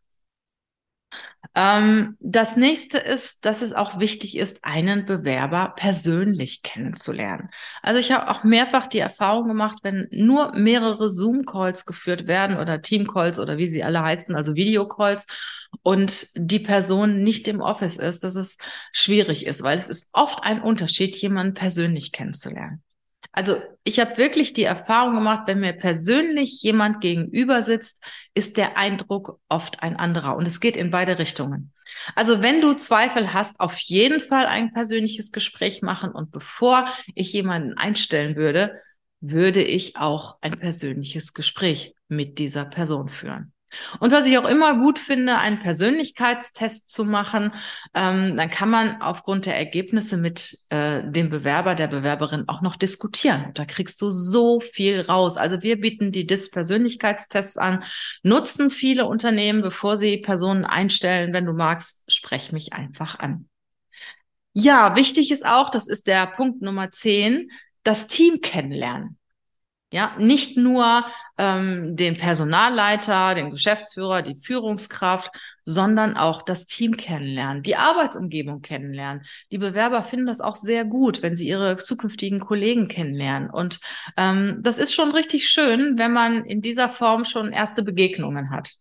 Ähm, 1.54 2.18
das 2.20 2.56
nächste 2.56 2.98
ist, 2.98 3.46
dass 3.46 3.62
es 3.62 3.74
auch 3.74 4.00
wichtig 4.00 4.38
ist, 4.38 4.64
einen 4.64 5.06
Bewerber 5.06 5.74
persönlich 5.76 6.64
kennenzulernen. 6.64 7.50
Also 7.82 8.00
ich 8.00 8.12
habe 8.12 8.30
auch 8.30 8.44
mehrfach 8.44 8.88
die 8.88 9.00
Erfahrung 9.00 9.48
gemacht, 9.48 9.80
wenn 9.84 10.08
nur 10.12 10.54
mehrere 10.56 11.10
Zoom-Calls 11.10 11.86
geführt 11.86 12.28
werden 12.28 12.58
oder 12.58 12.82
Team-Calls 12.82 13.40
oder 13.40 13.58
wie 13.58 13.68
sie 13.68 13.84
alle 13.84 14.02
heißen, 14.02 14.36
also 14.36 14.56
Videocalls 14.56 15.28
und 15.84 16.30
die 16.36 16.60
Person 16.60 17.22
nicht 17.22 17.48
im 17.48 17.62
Office 17.62 17.98
ist, 17.98 18.24
dass 18.24 18.36
es 18.36 18.58
schwierig 18.94 19.46
ist, 19.46 19.62
weil 19.62 19.78
es 19.78 19.90
ist 19.90 20.10
oft 20.14 20.44
ein 20.44 20.62
Unterschied, 20.62 21.16
jemanden 21.18 21.54
persönlich 21.54 22.12
kennenzulernen. 22.12 22.85
Also 23.36 23.62
ich 23.84 24.00
habe 24.00 24.18
wirklich 24.18 24.54
die 24.54 24.64
Erfahrung 24.64 25.14
gemacht, 25.14 25.44
wenn 25.46 25.60
mir 25.60 25.74
persönlich 25.74 26.62
jemand 26.62 27.02
gegenüber 27.02 27.62
sitzt, 27.62 28.02
ist 28.34 28.56
der 28.56 28.78
Eindruck 28.78 29.42
oft 29.50 29.84
ein 29.84 29.98
anderer 29.98 30.38
und 30.38 30.48
es 30.48 30.62
geht 30.62 30.78
in 30.78 30.90
beide 30.90 31.20
Richtungen. 31.20 31.74
Also 32.16 32.42
wenn 32.42 32.62
du 32.62 32.76
Zweifel 32.76 33.34
hast, 33.34 33.60
auf 33.60 33.78
jeden 33.80 34.22
Fall 34.22 34.46
ein 34.46 34.72
persönliches 34.72 35.34
Gespräch 35.34 35.82
machen 35.82 36.12
und 36.12 36.32
bevor 36.32 36.88
ich 37.14 37.34
jemanden 37.34 37.78
einstellen 37.78 38.38
würde, 38.38 38.80
würde 39.20 39.62
ich 39.62 39.98
auch 39.98 40.38
ein 40.40 40.58
persönliches 40.58 41.34
Gespräch 41.34 41.94
mit 42.08 42.40
dieser 42.40 42.64
Person 42.64 43.10
führen. 43.10 43.52
Und 44.00 44.12
was 44.12 44.26
ich 44.26 44.38
auch 44.38 44.48
immer 44.48 44.78
gut 44.80 45.00
finde, 45.00 45.38
einen 45.38 45.60
Persönlichkeitstest 45.60 46.90
zu 46.90 47.06
machen, 47.06 47.52
ähm, 47.94 48.38
dann 48.38 48.50
kann 48.50 48.70
man 48.70 49.02
aufgrund 49.02 49.46
der 49.46 49.58
Ergebnisse 49.58 50.18
mit 50.18 50.58
äh, 50.70 51.04
dem 51.04 51.30
Bewerber, 51.30 51.76
der 51.76 51.88
Bewerberin 51.88 52.48
auch 52.48 52.62
noch 52.62 52.76
diskutieren. 52.76 53.52
Da 53.54 53.66
kriegst 53.66 54.02
du 54.02 54.10
so 54.10 54.60
viel 54.60 55.02
raus. 55.02 55.38
Also 55.38 55.62
wir 55.62 55.80
bieten 55.80 56.12
die 56.12 56.26
DIS-Persönlichkeitstests 56.26 57.58
an, 57.58 57.84
nutzen 58.24 58.70
viele 58.70 59.08
Unternehmen, 59.08 59.62
bevor 59.62 59.98
sie 59.98 60.18
Personen 60.18 60.66
einstellen. 60.66 61.34
Wenn 61.34 61.46
du 61.46 61.54
magst, 61.54 62.04
sprech 62.08 62.52
mich 62.52 62.74
einfach 62.74 63.20
an. 63.20 63.50
Ja, 64.54 64.96
wichtig 64.96 65.32
ist 65.32 65.46
auch, 65.46 65.70
das 65.70 65.86
ist 65.86 66.08
der 66.08 66.28
Punkt 66.28 66.62
Nummer 66.62 66.92
10, 66.92 67.52
das 67.84 68.08
Team 68.08 68.40
kennenlernen. 68.42 69.18
Ja, 69.92 70.14
nicht 70.18 70.58
nur 70.58 71.06
ähm, 71.38 71.96
den 71.96 72.18
Personalleiter, 72.18 73.34
den 73.34 73.52
Geschäftsführer, 73.52 74.24
die 74.24 74.36
Führungskraft, 74.36 75.32
sondern 75.64 76.18
auch 76.18 76.42
das 76.42 76.66
Team 76.66 76.98
kennenlernen, 76.98 77.64
die 77.64 77.78
Arbeitsumgebung 77.78 78.62
kennenlernen. 78.62 79.24
Die 79.52 79.58
Bewerber 79.58 80.04
finden 80.04 80.26
das 80.26 80.42
auch 80.42 80.56
sehr 80.56 80.84
gut, 80.84 81.22
wenn 81.22 81.36
sie 81.36 81.48
ihre 81.48 81.78
zukünftigen 81.78 82.40
Kollegen 82.42 82.88
kennenlernen. 82.90 83.50
Und 83.50 83.80
ähm, 84.18 84.60
das 84.62 84.80
ist 84.80 84.94
schon 84.94 85.12
richtig 85.12 85.48
schön, 85.48 85.98
wenn 85.98 86.12
man 86.12 86.44
in 86.44 86.62
dieser 86.62 86.90
Form 86.90 87.24
schon 87.24 87.54
erste 87.54 87.84
Begegnungen 87.84 88.50
hat. 88.50 88.72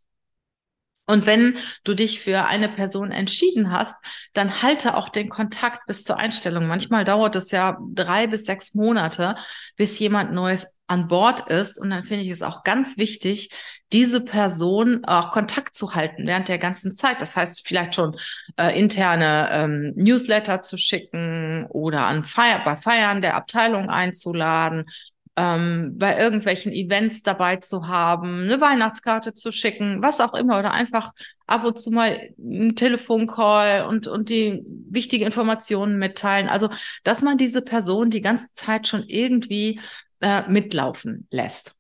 Und 1.07 1.27
wenn 1.27 1.59
du 1.85 1.95
dich 1.95 2.21
für 2.21 2.47
eine 2.47 2.69
Person 2.69 3.13
entschieden 3.13 3.71
hast, 3.71 4.03
dann 4.33 4.63
halte 4.63 4.97
auch 4.97 5.11
den 5.11 5.29
Kontakt 5.29 5.87
bis 5.87 6.03
zur 6.03 6.17
Einstellung. 6.17 6.67
Manchmal 6.67 7.05
dauert 7.05 7.37
es 7.37 7.51
ja 7.51 7.79
drei 7.93 8.27
bis 8.27 8.47
sechs 8.47 8.75
Monate, 8.75 9.37
bis 9.77 9.99
jemand 9.99 10.33
Neues 10.33 10.74
an 10.87 11.09
Bord 11.09 11.49
ist. 11.49 11.79
Und 11.79 11.91
dann 11.91 12.05
finde 12.05 12.25
ich 12.25 12.31
es 12.31 12.43
auch 12.43 12.62
ganz 12.62 12.97
wichtig, 12.97 13.50
diese 13.93 14.21
Person 14.21 15.05
auch 15.05 15.31
Kontakt 15.31 15.75
zu 15.75 15.95
halten 15.95 16.26
während 16.26 16.49
der 16.49 16.59
ganzen 16.59 16.95
Zeit. 16.95 17.21
Das 17.21 17.37
heißt, 17.37 17.67
vielleicht 17.67 17.95
schon 17.95 18.17
äh, 18.57 18.79
interne 18.79 19.49
ähm, 19.53 19.93
Newsletter 19.97 20.62
zu 20.62 20.76
schicken 20.76 21.67
oder 21.71 22.07
an 22.07 22.25
Feier, 22.25 22.62
bei 22.64 22.76
Feiern 22.76 23.23
der 23.23 23.37
Abteilung 23.37 23.88
einzuladen 23.88 24.87
ähm, 25.37 25.95
bei 25.99 26.19
irgendwelchen 26.19 26.73
Events 26.73 27.23
dabei 27.23 27.57
zu 27.57 27.88
haben, 27.88 28.45
eine 28.45 28.61
Weihnachtskarte 28.61 29.35
zu 29.35 29.50
schicken, 29.50 30.00
was 30.00 30.21
auch 30.21 30.35
immer, 30.35 30.59
oder 30.59 30.73
einfach 30.73 31.12
ab 31.47 31.64
und 31.64 31.81
zu 31.81 31.91
mal 31.91 32.31
einen 32.38 32.76
Telefoncall 32.76 33.87
und, 33.87 34.07
und 34.07 34.29
die 34.29 34.62
wichtige 34.88 35.25
Informationen 35.25 35.99
mitteilen. 35.99 36.49
Also, 36.49 36.69
dass 37.03 37.23
man 37.23 37.37
diese 37.37 37.62
Person 37.62 38.11
die 38.11 38.21
ganze 38.21 38.53
Zeit 38.53 38.87
schon 38.87 39.03
irgendwie 39.09 39.81
äh, 40.25 40.49
mitlaufen 40.49 41.28
lässt. 41.31 41.75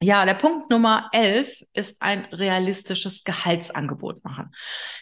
Ja, 0.00 0.24
der 0.24 0.34
Punkt 0.34 0.70
Nummer 0.70 1.08
11 1.12 1.64
ist 1.72 2.02
ein 2.02 2.24
realistisches 2.26 3.24
Gehaltsangebot 3.24 4.22
machen. 4.22 4.52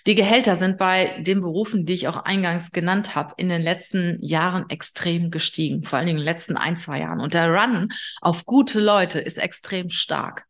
Die 0.06 0.14
Gehälter 0.14 0.56
sind 0.56 0.78
bei 0.78 1.20
den 1.20 1.42
Berufen, 1.42 1.84
die 1.84 1.92
ich 1.92 2.08
auch 2.08 2.16
eingangs 2.16 2.72
genannt 2.72 3.14
habe, 3.14 3.34
in 3.36 3.50
den 3.50 3.60
letzten 3.60 4.18
Jahren 4.22 4.70
extrem 4.70 5.30
gestiegen, 5.30 5.82
vor 5.82 5.98
allen 5.98 6.06
Dingen 6.06 6.18
in 6.18 6.24
den 6.24 6.32
letzten 6.32 6.56
ein, 6.56 6.76
zwei 6.76 7.00
Jahren. 7.00 7.20
Und 7.20 7.34
der 7.34 7.52
Run 7.52 7.90
auf 8.22 8.46
gute 8.46 8.80
Leute 8.80 9.18
ist 9.18 9.36
extrem 9.36 9.90
stark. 9.90 10.46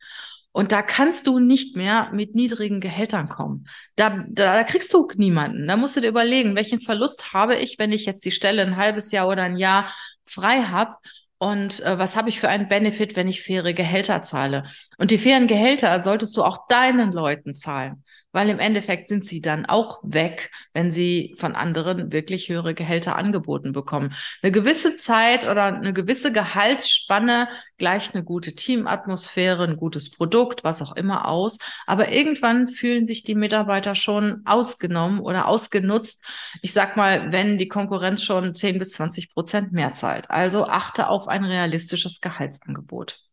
Und 0.52 0.70
da 0.70 0.80
kannst 0.80 1.26
du 1.26 1.40
nicht 1.40 1.76
mehr 1.76 2.10
mit 2.12 2.36
niedrigen 2.36 2.80
Gehältern 2.80 3.28
kommen. 3.28 3.66
Da, 3.96 4.24
da, 4.28 4.58
da 4.58 4.64
kriegst 4.64 4.94
du 4.94 5.08
niemanden. 5.16 5.66
Da 5.66 5.76
musst 5.76 5.96
du 5.96 6.00
dir 6.00 6.08
überlegen, 6.08 6.54
welchen 6.54 6.80
Verlust 6.80 7.32
habe 7.32 7.56
ich, 7.56 7.80
wenn 7.80 7.92
ich 7.92 8.06
jetzt 8.06 8.24
die 8.24 8.30
Stelle 8.30 8.62
ein 8.62 8.76
halbes 8.76 9.10
Jahr 9.10 9.26
oder 9.26 9.42
ein 9.42 9.56
Jahr 9.56 9.92
frei 10.24 10.62
habe 10.62 10.94
und 11.38 11.80
äh, 11.80 11.98
was 11.98 12.16
habe 12.16 12.28
ich 12.28 12.40
für 12.40 12.48
einen 12.48 12.68
Benefit, 12.68 13.16
wenn 13.16 13.28
ich 13.28 13.42
faire 13.42 13.74
Gehälter 13.74 14.22
zahle? 14.22 14.62
Und 14.98 15.10
die 15.10 15.18
fairen 15.18 15.46
Gehälter 15.46 16.00
solltest 16.00 16.36
du 16.36 16.42
auch 16.42 16.66
deinen 16.68 17.12
Leuten 17.12 17.54
zahlen 17.54 18.04
weil 18.36 18.50
im 18.50 18.58
Endeffekt 18.58 19.08
sind 19.08 19.24
sie 19.24 19.40
dann 19.40 19.64
auch 19.64 19.98
weg, 20.02 20.50
wenn 20.74 20.92
sie 20.92 21.34
von 21.38 21.56
anderen 21.56 22.12
wirklich 22.12 22.50
höhere 22.50 22.74
Gehälter 22.74 23.16
angeboten 23.16 23.72
bekommen. 23.72 24.14
Eine 24.42 24.52
gewisse 24.52 24.96
Zeit 24.96 25.48
oder 25.48 25.64
eine 25.64 25.94
gewisse 25.94 26.32
Gehaltsspanne 26.32 27.48
gleicht 27.78 28.14
eine 28.14 28.24
gute 28.24 28.54
Teamatmosphäre, 28.54 29.64
ein 29.64 29.78
gutes 29.78 30.10
Produkt, 30.10 30.64
was 30.64 30.82
auch 30.82 30.94
immer 30.96 31.28
aus. 31.28 31.56
Aber 31.86 32.12
irgendwann 32.12 32.68
fühlen 32.68 33.06
sich 33.06 33.22
die 33.22 33.34
Mitarbeiter 33.34 33.94
schon 33.94 34.42
ausgenommen 34.44 35.20
oder 35.20 35.48
ausgenutzt. 35.48 36.22
Ich 36.60 36.74
sag 36.74 36.98
mal, 36.98 37.32
wenn 37.32 37.56
die 37.56 37.68
Konkurrenz 37.68 38.22
schon 38.22 38.54
10 38.54 38.78
bis 38.78 38.90
20 38.92 39.32
Prozent 39.32 39.72
mehr 39.72 39.94
zahlt. 39.94 40.28
Also 40.28 40.66
achte 40.66 41.08
auf 41.08 41.26
ein 41.26 41.42
realistisches 41.42 42.20
Gehaltsangebot. 42.20 43.25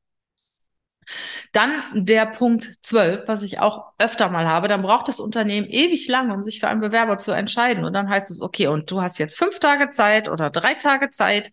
Dann 1.51 1.72
der 1.93 2.25
Punkt 2.25 2.69
12, 2.83 3.24
was 3.27 3.43
ich 3.43 3.60
auch 3.60 3.91
öfter 3.98 4.29
mal 4.29 4.48
habe, 4.48 4.67
dann 4.67 4.81
braucht 4.81 5.07
das 5.07 5.19
Unternehmen 5.19 5.67
ewig 5.67 6.07
lange, 6.07 6.33
um 6.33 6.43
sich 6.43 6.60
für 6.60 6.67
einen 6.67 6.81
Bewerber 6.81 7.17
zu 7.17 7.31
entscheiden. 7.31 7.86
Und 7.86 7.93
dann 7.93 8.10
heißt 8.10 8.29
es, 8.31 8.41
okay, 8.41 8.67
und 8.67 8.89
du 8.89 9.01
hast 9.01 9.19
jetzt 9.19 9.38
fünf 9.38 9.60
Tage 9.60 9.89
Zeit 9.89 10.29
oder 10.29 10.50
drei 10.50 10.74
Tage 10.75 11.10
Zeit, 11.10 11.51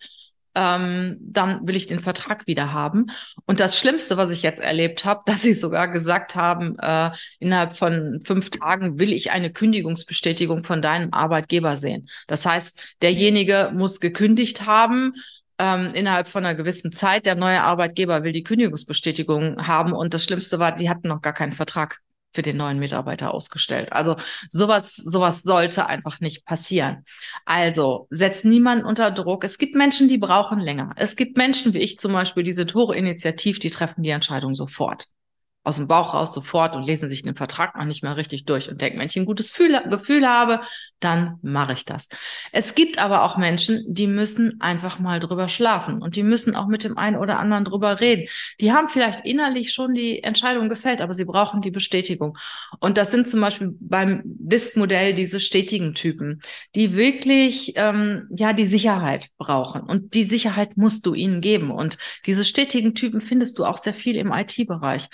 ähm, 0.54 1.16
dann 1.20 1.66
will 1.66 1.76
ich 1.76 1.86
den 1.86 2.00
Vertrag 2.00 2.46
wieder 2.46 2.72
haben. 2.72 3.06
Und 3.46 3.60
das 3.60 3.78
Schlimmste, 3.78 4.16
was 4.16 4.30
ich 4.30 4.42
jetzt 4.42 4.60
erlebt 4.60 5.04
habe, 5.04 5.22
dass 5.26 5.42
sie 5.42 5.52
sogar 5.52 5.88
gesagt 5.88 6.34
haben, 6.34 6.76
äh, 6.78 7.10
innerhalb 7.38 7.76
von 7.76 8.20
fünf 8.24 8.50
Tagen 8.50 8.98
will 8.98 9.12
ich 9.12 9.30
eine 9.30 9.52
Kündigungsbestätigung 9.52 10.64
von 10.64 10.82
deinem 10.82 11.12
Arbeitgeber 11.12 11.76
sehen. 11.76 12.08
Das 12.26 12.46
heißt, 12.46 12.78
derjenige 13.02 13.70
muss 13.74 14.00
gekündigt 14.00 14.66
haben, 14.66 15.14
ähm, 15.60 15.90
innerhalb 15.94 16.26
von 16.26 16.44
einer 16.44 16.54
gewissen 16.54 16.90
Zeit. 16.90 17.26
Der 17.26 17.34
neue 17.34 17.62
Arbeitgeber 17.62 18.24
will 18.24 18.32
die 18.32 18.42
Kündigungsbestätigung 18.42 19.66
haben 19.66 19.92
und 19.92 20.14
das 20.14 20.24
Schlimmste 20.24 20.58
war, 20.58 20.74
die 20.74 20.88
hatten 20.88 21.08
noch 21.08 21.20
gar 21.20 21.34
keinen 21.34 21.52
Vertrag 21.52 22.00
für 22.32 22.42
den 22.42 22.56
neuen 22.56 22.78
Mitarbeiter 22.78 23.34
ausgestellt. 23.34 23.92
Also 23.92 24.16
sowas, 24.48 24.94
sowas 24.94 25.42
sollte 25.42 25.86
einfach 25.86 26.20
nicht 26.20 26.44
passieren. 26.46 27.04
Also 27.44 28.06
setzt 28.10 28.44
niemanden 28.44 28.84
unter 28.84 29.10
Druck. 29.10 29.44
Es 29.44 29.58
gibt 29.58 29.74
Menschen, 29.74 30.08
die 30.08 30.18
brauchen 30.18 30.58
länger. 30.60 30.90
Es 30.96 31.16
gibt 31.16 31.36
Menschen 31.36 31.74
wie 31.74 31.78
ich 31.78 31.98
zum 31.98 32.12
Beispiel, 32.12 32.44
die 32.44 32.52
sind 32.52 32.74
hochinitiativ, 32.74 33.58
die 33.58 33.70
treffen 33.70 34.02
die 34.02 34.10
Entscheidung 34.10 34.54
sofort 34.54 35.06
aus 35.62 35.76
dem 35.76 35.88
Bauch 35.88 36.14
raus 36.14 36.32
sofort 36.32 36.74
und 36.74 36.84
lesen 36.84 37.08
sich 37.08 37.22
den 37.22 37.36
Vertrag 37.36 37.76
noch 37.76 37.84
nicht 37.84 38.02
mal 38.02 38.14
richtig 38.14 38.46
durch 38.46 38.70
und 38.70 38.80
denken, 38.80 38.98
wenn 38.98 39.06
ich 39.06 39.16
ein 39.16 39.26
gutes 39.26 39.50
Gefühl, 39.50 39.82
Gefühl 39.90 40.26
habe, 40.26 40.60
dann 41.00 41.38
mache 41.42 41.74
ich 41.74 41.84
das. 41.84 42.08
Es 42.50 42.74
gibt 42.74 42.98
aber 42.98 43.24
auch 43.24 43.36
Menschen, 43.36 43.84
die 43.86 44.06
müssen 44.06 44.58
einfach 44.60 44.98
mal 44.98 45.20
drüber 45.20 45.48
schlafen 45.48 46.00
und 46.00 46.16
die 46.16 46.22
müssen 46.22 46.56
auch 46.56 46.66
mit 46.66 46.84
dem 46.84 46.96
einen 46.96 47.16
oder 47.16 47.38
anderen 47.38 47.64
drüber 47.64 48.00
reden. 48.00 48.26
Die 48.60 48.72
haben 48.72 48.88
vielleicht 48.88 49.26
innerlich 49.26 49.72
schon 49.72 49.94
die 49.94 50.22
Entscheidung 50.22 50.70
gefällt, 50.70 51.02
aber 51.02 51.12
sie 51.12 51.26
brauchen 51.26 51.60
die 51.60 51.70
Bestätigung. 51.70 52.38
Und 52.78 52.96
das 52.96 53.10
sind 53.10 53.28
zum 53.28 53.42
Beispiel 53.42 53.76
beim 53.80 54.22
BISC-Modell 54.24 55.14
diese 55.14 55.40
stetigen 55.40 55.94
Typen, 55.94 56.40
die 56.74 56.96
wirklich 56.96 57.74
ähm, 57.76 58.28
ja 58.30 58.54
die 58.54 58.66
Sicherheit 58.66 59.28
brauchen. 59.36 59.82
Und 59.82 60.14
die 60.14 60.24
Sicherheit 60.24 60.78
musst 60.78 61.04
du 61.04 61.12
ihnen 61.12 61.42
geben. 61.42 61.70
Und 61.70 61.98
diese 62.24 62.44
stetigen 62.44 62.94
Typen 62.94 63.20
findest 63.20 63.58
du 63.58 63.66
auch 63.66 63.76
sehr 63.76 63.94
viel 63.94 64.16
im 64.16 64.32
IT-Bereich. 64.32 65.08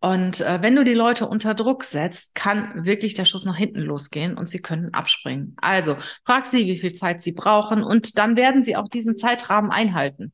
Und 0.00 0.40
äh, 0.40 0.62
wenn 0.62 0.76
du 0.76 0.84
die 0.84 0.94
Leute 0.94 1.26
unter 1.26 1.54
Druck 1.54 1.84
setzt, 1.84 2.34
kann 2.34 2.84
wirklich 2.84 3.14
der 3.14 3.24
Schuss 3.24 3.44
nach 3.44 3.56
hinten 3.56 3.80
losgehen 3.80 4.36
und 4.36 4.48
sie 4.48 4.60
können 4.60 4.92
abspringen. 4.94 5.56
Also 5.60 5.96
frag 6.24 6.46
sie, 6.46 6.66
wie 6.66 6.78
viel 6.78 6.92
Zeit 6.92 7.22
sie 7.22 7.32
brauchen 7.32 7.82
und 7.82 8.18
dann 8.18 8.36
werden 8.36 8.62
sie 8.62 8.76
auch 8.76 8.88
diesen 8.88 9.16
Zeitrahmen 9.16 9.70
einhalten. 9.70 10.32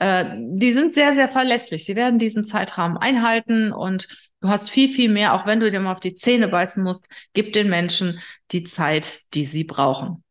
Äh, 0.00 0.24
die 0.38 0.72
sind 0.72 0.94
sehr, 0.94 1.14
sehr 1.14 1.28
verlässlich. 1.28 1.84
Sie 1.84 1.96
werden 1.96 2.18
diesen 2.18 2.44
Zeitrahmen 2.44 2.96
einhalten 2.96 3.72
und 3.72 4.08
du 4.40 4.48
hast 4.48 4.70
viel, 4.70 4.88
viel 4.88 5.10
mehr, 5.10 5.34
auch 5.34 5.46
wenn 5.46 5.60
du 5.60 5.70
dir 5.70 5.80
mal 5.80 5.92
auf 5.92 6.00
die 6.00 6.14
Zähne 6.14 6.48
beißen 6.48 6.82
musst, 6.82 7.08
gib 7.32 7.52
den 7.52 7.68
Menschen 7.68 8.20
die 8.50 8.64
Zeit, 8.64 9.20
die 9.34 9.44
sie 9.44 9.64
brauchen. 9.64 10.22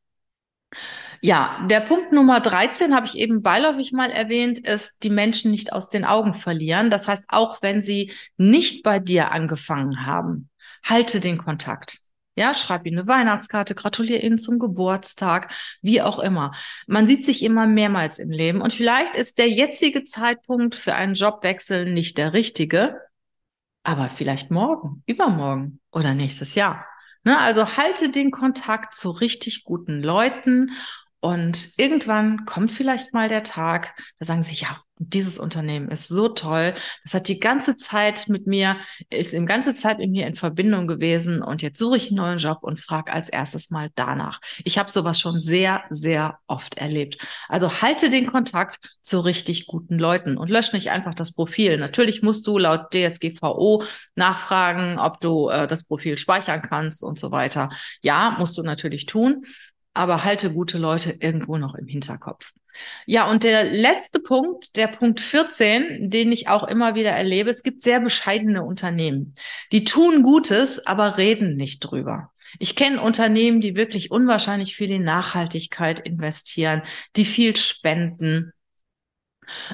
Ja, 1.26 1.66
der 1.70 1.80
Punkt 1.80 2.12
Nummer 2.12 2.42
13 2.42 2.94
habe 2.94 3.06
ich 3.06 3.18
eben 3.18 3.42
beiläufig 3.42 3.94
mal 3.94 4.12
erwähnt, 4.12 4.60
ist 4.60 5.04
die 5.04 5.10
Menschen 5.10 5.52
nicht 5.52 5.72
aus 5.72 5.90
den 5.90 6.04
Augen 6.04 6.34
verlieren. 6.34 6.90
Das 6.90 7.08
heißt, 7.08 7.28
auch 7.30 7.62
wenn 7.62 7.80
sie 7.80 8.12
nicht 8.36 8.84
bei 8.84 9.00
dir 9.00 9.32
angefangen 9.32 10.06
haben, 10.06 10.50
halte 10.84 11.22
den 11.22 11.38
Kontakt. 11.38 12.00
Ja, 12.36 12.54
schreib 12.54 12.86
ihnen 12.86 13.00
eine 13.00 13.08
Weihnachtskarte, 13.08 13.74
gratuliere 13.74 14.20
ihnen 14.20 14.38
zum 14.38 14.60
Geburtstag, 14.60 15.54
wie 15.82 16.02
auch 16.02 16.20
immer. 16.20 16.52
Man 16.88 17.08
sieht 17.08 17.24
sich 17.24 17.42
immer 17.42 17.68
mehrmals 17.68 18.20
im 18.20 18.30
Leben 18.30 18.60
und 18.60 18.74
vielleicht 18.74 19.16
ist 19.16 19.38
der 19.38 19.50
jetzige 19.50 20.04
Zeitpunkt 20.04 20.76
für 20.76 20.94
einen 20.94 21.14
Jobwechsel 21.14 21.90
nicht 21.90 22.18
der 22.18 22.34
richtige, 22.34 22.98
aber 23.84 24.10
vielleicht 24.10 24.52
morgen, 24.52 25.04
übermorgen 25.06 25.80
oder 25.90 26.16
nächstes 26.16 26.56
Jahr. 26.56 26.86
Ne, 27.26 27.40
also 27.40 27.78
halte 27.78 28.10
den 28.10 28.32
Kontakt 28.32 28.98
zu 28.98 29.10
richtig 29.10 29.64
guten 29.64 30.04
Leuten 30.04 30.74
und 31.24 31.70
irgendwann 31.78 32.44
kommt 32.44 32.70
vielleicht 32.70 33.14
mal 33.14 33.30
der 33.30 33.44
Tag, 33.44 33.96
da 34.20 34.26
sagen 34.26 34.44
sie, 34.44 34.56
ja, 34.56 34.82
dieses 34.98 35.38
Unternehmen 35.38 35.90
ist 35.90 36.10
so 36.10 36.28
toll. 36.28 36.74
Das 37.04 37.14
hat 37.14 37.30
die 37.30 37.40
ganze 37.40 37.78
Zeit 37.78 38.28
mit 38.28 38.46
mir, 38.46 38.76
ist 39.10 39.32
die 39.32 39.46
ganze 39.46 39.74
Zeit 39.74 40.00
mit 40.00 40.12
mir 40.12 40.28
in 40.28 40.36
Verbindung 40.36 40.86
gewesen 40.86 41.42
und 41.42 41.62
jetzt 41.62 41.80
suche 41.80 41.96
ich 41.96 42.08
einen 42.10 42.18
neuen 42.18 42.40
Job 42.40 42.60
und 42.62 42.78
frage 42.78 43.14
als 43.14 43.30
erstes 43.30 43.72
mal 43.72 43.90
danach. 43.96 44.42
Ich 44.66 44.78
habe 44.78 44.92
sowas 44.92 45.18
schon 45.18 45.40
sehr, 45.40 45.84
sehr 45.90 46.40
oft 46.46 46.78
erlebt. 46.78 47.18
Also 47.48 47.82
halte 47.82 48.10
den 48.10 48.28
Kontakt 48.28 48.78
zu 49.02 49.22
richtig 49.22 49.66
guten 49.66 49.98
Leuten 49.98 50.38
und 50.38 50.50
lösche 50.50 50.76
nicht 50.76 50.92
einfach 50.92 51.16
das 51.16 51.34
Profil. 51.34 51.78
Natürlich 51.78 52.22
musst 52.22 52.46
du 52.48 52.58
laut 52.58 52.94
DSGVO 52.94 53.84
nachfragen, 54.16 55.00
ob 55.00 55.22
du 55.22 55.48
äh, 55.48 55.70
das 55.70 55.86
Profil 55.86 56.18
speichern 56.18 56.62
kannst 56.62 57.02
und 57.02 57.18
so 57.18 57.32
weiter. 57.32 57.70
Ja, 58.02 58.36
musst 58.38 58.58
du 58.58 58.64
natürlich 58.64 59.06
tun 59.06 59.46
aber 59.94 60.24
halte 60.24 60.52
gute 60.52 60.78
Leute 60.78 61.18
irgendwo 61.20 61.58
noch 61.58 61.76
im 61.76 61.88
Hinterkopf. 61.88 62.52
Ja, 63.06 63.30
und 63.30 63.44
der 63.44 63.66
letzte 63.66 64.20
Punkt, 64.20 64.76
der 64.76 64.88
Punkt 64.88 65.20
14, 65.20 66.10
den 66.10 66.32
ich 66.32 66.48
auch 66.48 66.64
immer 66.64 66.96
wieder 66.96 67.12
erlebe, 67.12 67.50
es 67.50 67.64
gibt 67.64 67.82
sehr 67.84 68.00
bescheidene 68.00 68.64
Unternehmen. 68.64 69.34
Die 69.72 69.84
tun 69.84 70.24
Gutes, 70.24 70.86
aber 70.88 71.18
reden 71.18 71.56
nicht 71.56 71.80
drüber. 71.82 72.32
Ich 72.60 72.76
kenne 72.76 73.02
Unternehmen, 73.02 73.62
die 73.62 73.76
wirklich 73.76 74.12
unwahrscheinlich 74.12 74.76
viel 74.76 74.92
in 74.92 75.04
Nachhaltigkeit 75.04 76.00
investieren, 76.00 76.82
die 77.16 77.26
viel 77.26 77.56
spenden, 77.56 78.54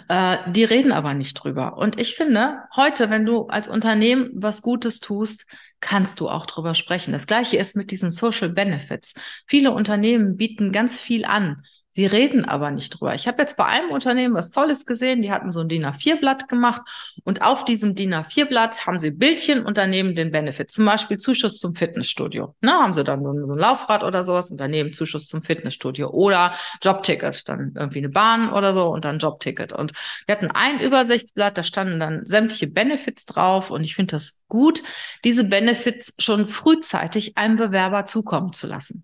äh, 0.08 0.38
die 0.48 0.64
reden 0.64 0.92
aber 0.92 1.14
nicht 1.14 1.36
drüber. 1.36 1.78
Und 1.78 2.00
ich 2.00 2.16
finde, 2.16 2.64
heute, 2.76 3.10
wenn 3.10 3.26
du 3.26 3.48
als 3.48 3.68
Unternehmen 3.68 4.30
was 4.34 4.62
Gutes 4.62 5.00
tust, 5.00 5.46
kannst 5.82 6.20
du 6.20 6.30
auch 6.30 6.46
drüber 6.46 6.76
sprechen. 6.76 7.12
Das 7.12 7.28
gleiche 7.28 7.58
ist 7.58 7.76
mit 7.76 7.92
diesen 7.92 8.12
Social 8.12 8.50
Benefits. 8.50 9.14
Viele 9.48 9.72
Unternehmen 9.72 10.38
bieten 10.38 10.72
ganz 10.72 11.00
viel 11.00 11.26
an. 11.26 11.64
Sie 12.00 12.06
reden 12.06 12.46
aber 12.46 12.72
nicht 12.72 12.92
drüber. 12.92 13.14
Ich 13.14 13.28
habe 13.28 13.42
jetzt 13.42 13.58
bei 13.58 13.66
einem 13.66 13.90
Unternehmen 13.90 14.34
was 14.34 14.52
Tolles 14.52 14.86
gesehen. 14.86 15.22
Die 15.22 15.34
hatten 15.34 15.52
so 15.52 15.60
ein 15.60 15.68
DIN 15.68 15.86
A4-Blatt 15.86 16.48
gemacht 16.48 16.82
und 17.26 17.42
auf 17.42 17.66
diesem 17.66 17.94
DIN 17.94 18.14
A4-Blatt 18.14 18.86
haben 18.88 19.02
sie 19.02 19.12
Bildchen 19.12 19.66
und 19.66 19.78
daneben 19.78 20.16
den 20.16 20.32
Benefit. 20.32 20.72
Zum 20.72 20.86
Beispiel 20.86 21.18
Zuschuss 21.18 21.60
zum 21.60 21.76
Fitnessstudio. 21.76 22.56
Na, 22.62 22.84
haben 22.84 22.94
sie 22.94 23.04
dann 23.04 23.22
so 23.22 23.34
ein 23.34 23.58
Laufrad 23.58 24.06
oder 24.06 24.24
sowas 24.24 24.50
und 24.50 24.62
daneben 24.62 24.94
Zuschuss 24.94 25.26
zum 25.26 25.44
Fitnessstudio 25.44 26.10
oder 26.10 26.54
Jobticket. 26.82 27.50
Dann 27.50 27.74
irgendwie 27.76 28.00
eine 28.00 28.08
Bahn 28.08 28.54
oder 28.54 28.74
so 28.74 28.88
und 28.88 29.04
dann 29.04 29.20
Jobticket. 29.20 29.74
Und 29.74 29.92
wir 30.26 30.38
hatten 30.38 30.52
ein 30.52 30.80
Übersichtsblatt, 30.80 31.58
da 31.58 31.64
standen 31.64 32.00
dann 32.00 32.24
sämtliche 32.24 32.68
Benefits 32.68 33.26
drauf 33.26 33.72
und 33.72 33.84
ich 33.84 33.96
finde 33.96 34.16
das 34.16 34.46
gut, 34.48 34.84
diese 35.26 35.44
Benefits 35.44 36.14
schon 36.18 36.48
frühzeitig 36.48 37.38
einem 37.38 37.58
Bewerber 37.58 38.06
zukommen 38.06 38.54
zu 38.54 38.68
lassen. 38.68 39.04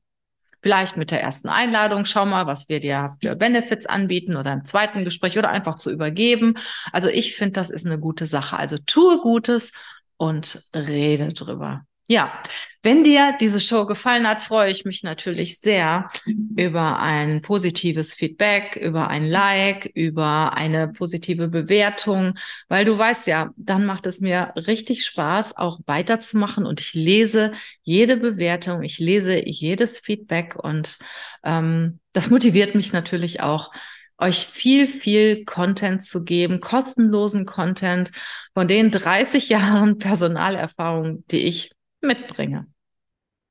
Vielleicht 0.66 0.98
mit 0.98 1.12
der 1.12 1.22
ersten 1.22 1.48
Einladung, 1.48 2.06
schau 2.06 2.26
mal, 2.26 2.48
was 2.48 2.70
wir 2.70 2.80
dir 2.80 3.16
für 3.22 3.36
Benefits 3.36 3.86
anbieten 3.86 4.36
oder 4.36 4.52
im 4.52 4.66
zweiten 4.66 5.04
Gespräch 5.04 5.38
oder 5.38 5.50
einfach 5.50 5.76
zu 5.76 5.92
übergeben. 5.92 6.56
Also 6.92 7.08
ich 7.08 7.36
finde, 7.36 7.52
das 7.52 7.70
ist 7.70 7.86
eine 7.86 8.00
gute 8.00 8.26
Sache. 8.26 8.58
Also 8.58 8.80
tue 8.84 9.22
Gutes 9.22 9.74
und 10.18 10.64
rede 10.74 11.28
drüber. 11.34 11.86
Ja, 12.08 12.40
wenn 12.84 13.04
dir 13.04 13.36
diese 13.42 13.60
Show 13.60 13.88
gefallen 13.88 14.28
hat, 14.28 14.40
freue 14.40 14.70
ich 14.70 14.86
mich 14.86 15.02
natürlich 15.02 15.60
sehr 15.60 16.08
über 16.56 17.00
ein 17.00 17.42
positives 17.42 18.14
Feedback, 18.14 18.76
über 18.76 19.08
ein 19.08 19.26
Like, 19.26 19.88
über 19.96 20.54
eine 20.54 20.90
positive 20.90 21.48
Bewertung, 21.48 22.36
weil 22.68 22.86
du 22.86 22.96
weißt 22.96 23.26
ja, 23.26 23.50
dann 23.58 23.88
macht 23.88 24.06
es 24.06 24.20
mir 24.20 24.54
richtig 24.56 25.04
Spaß, 25.04 25.58
auch 25.58 25.80
weiterzumachen 25.88 26.68
und 26.68 26.80
ich 26.80 26.94
lese 26.94 27.54
jede 27.82 28.18
Bewertung, 28.18 28.84
ich 28.84 29.00
lese 29.00 29.44
jedes 29.44 29.98
Feedback 30.00 30.56
und 30.56 31.00
ähm, 31.44 32.00
das 32.14 32.30
motiviert 32.30 32.76
mich 32.76 32.94
natürlich 32.94 33.42
auch, 33.42 33.72
euch 34.18 34.46
viel, 34.46 34.88
viel 34.88 35.44
Content 35.44 36.04
zu 36.04 36.24
geben, 36.24 36.62
kostenlosen 36.62 37.46
Content 37.46 38.12
von 38.54 38.68
den 38.68 38.92
30 38.92 39.50
Jahren 39.50 39.98
Personalerfahrung, 39.98 41.26
die 41.32 41.46
ich 41.46 41.72
mitbringe. 42.06 42.68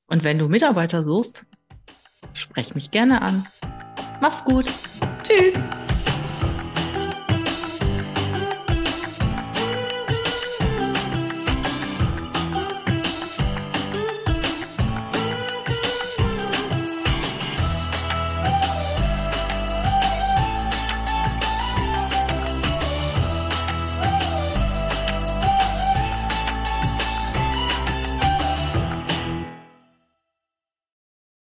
Und 0.06 0.22
wenn 0.22 0.38
du 0.38 0.48
Mitarbeiter 0.48 1.02
suchst, 1.02 1.46
sprech 2.32 2.74
mich 2.74 2.90
gerne 2.90 3.22
an. 3.22 3.46
Mach's 4.20 4.44
gut. 4.44 4.70
Tschüss. 5.22 5.58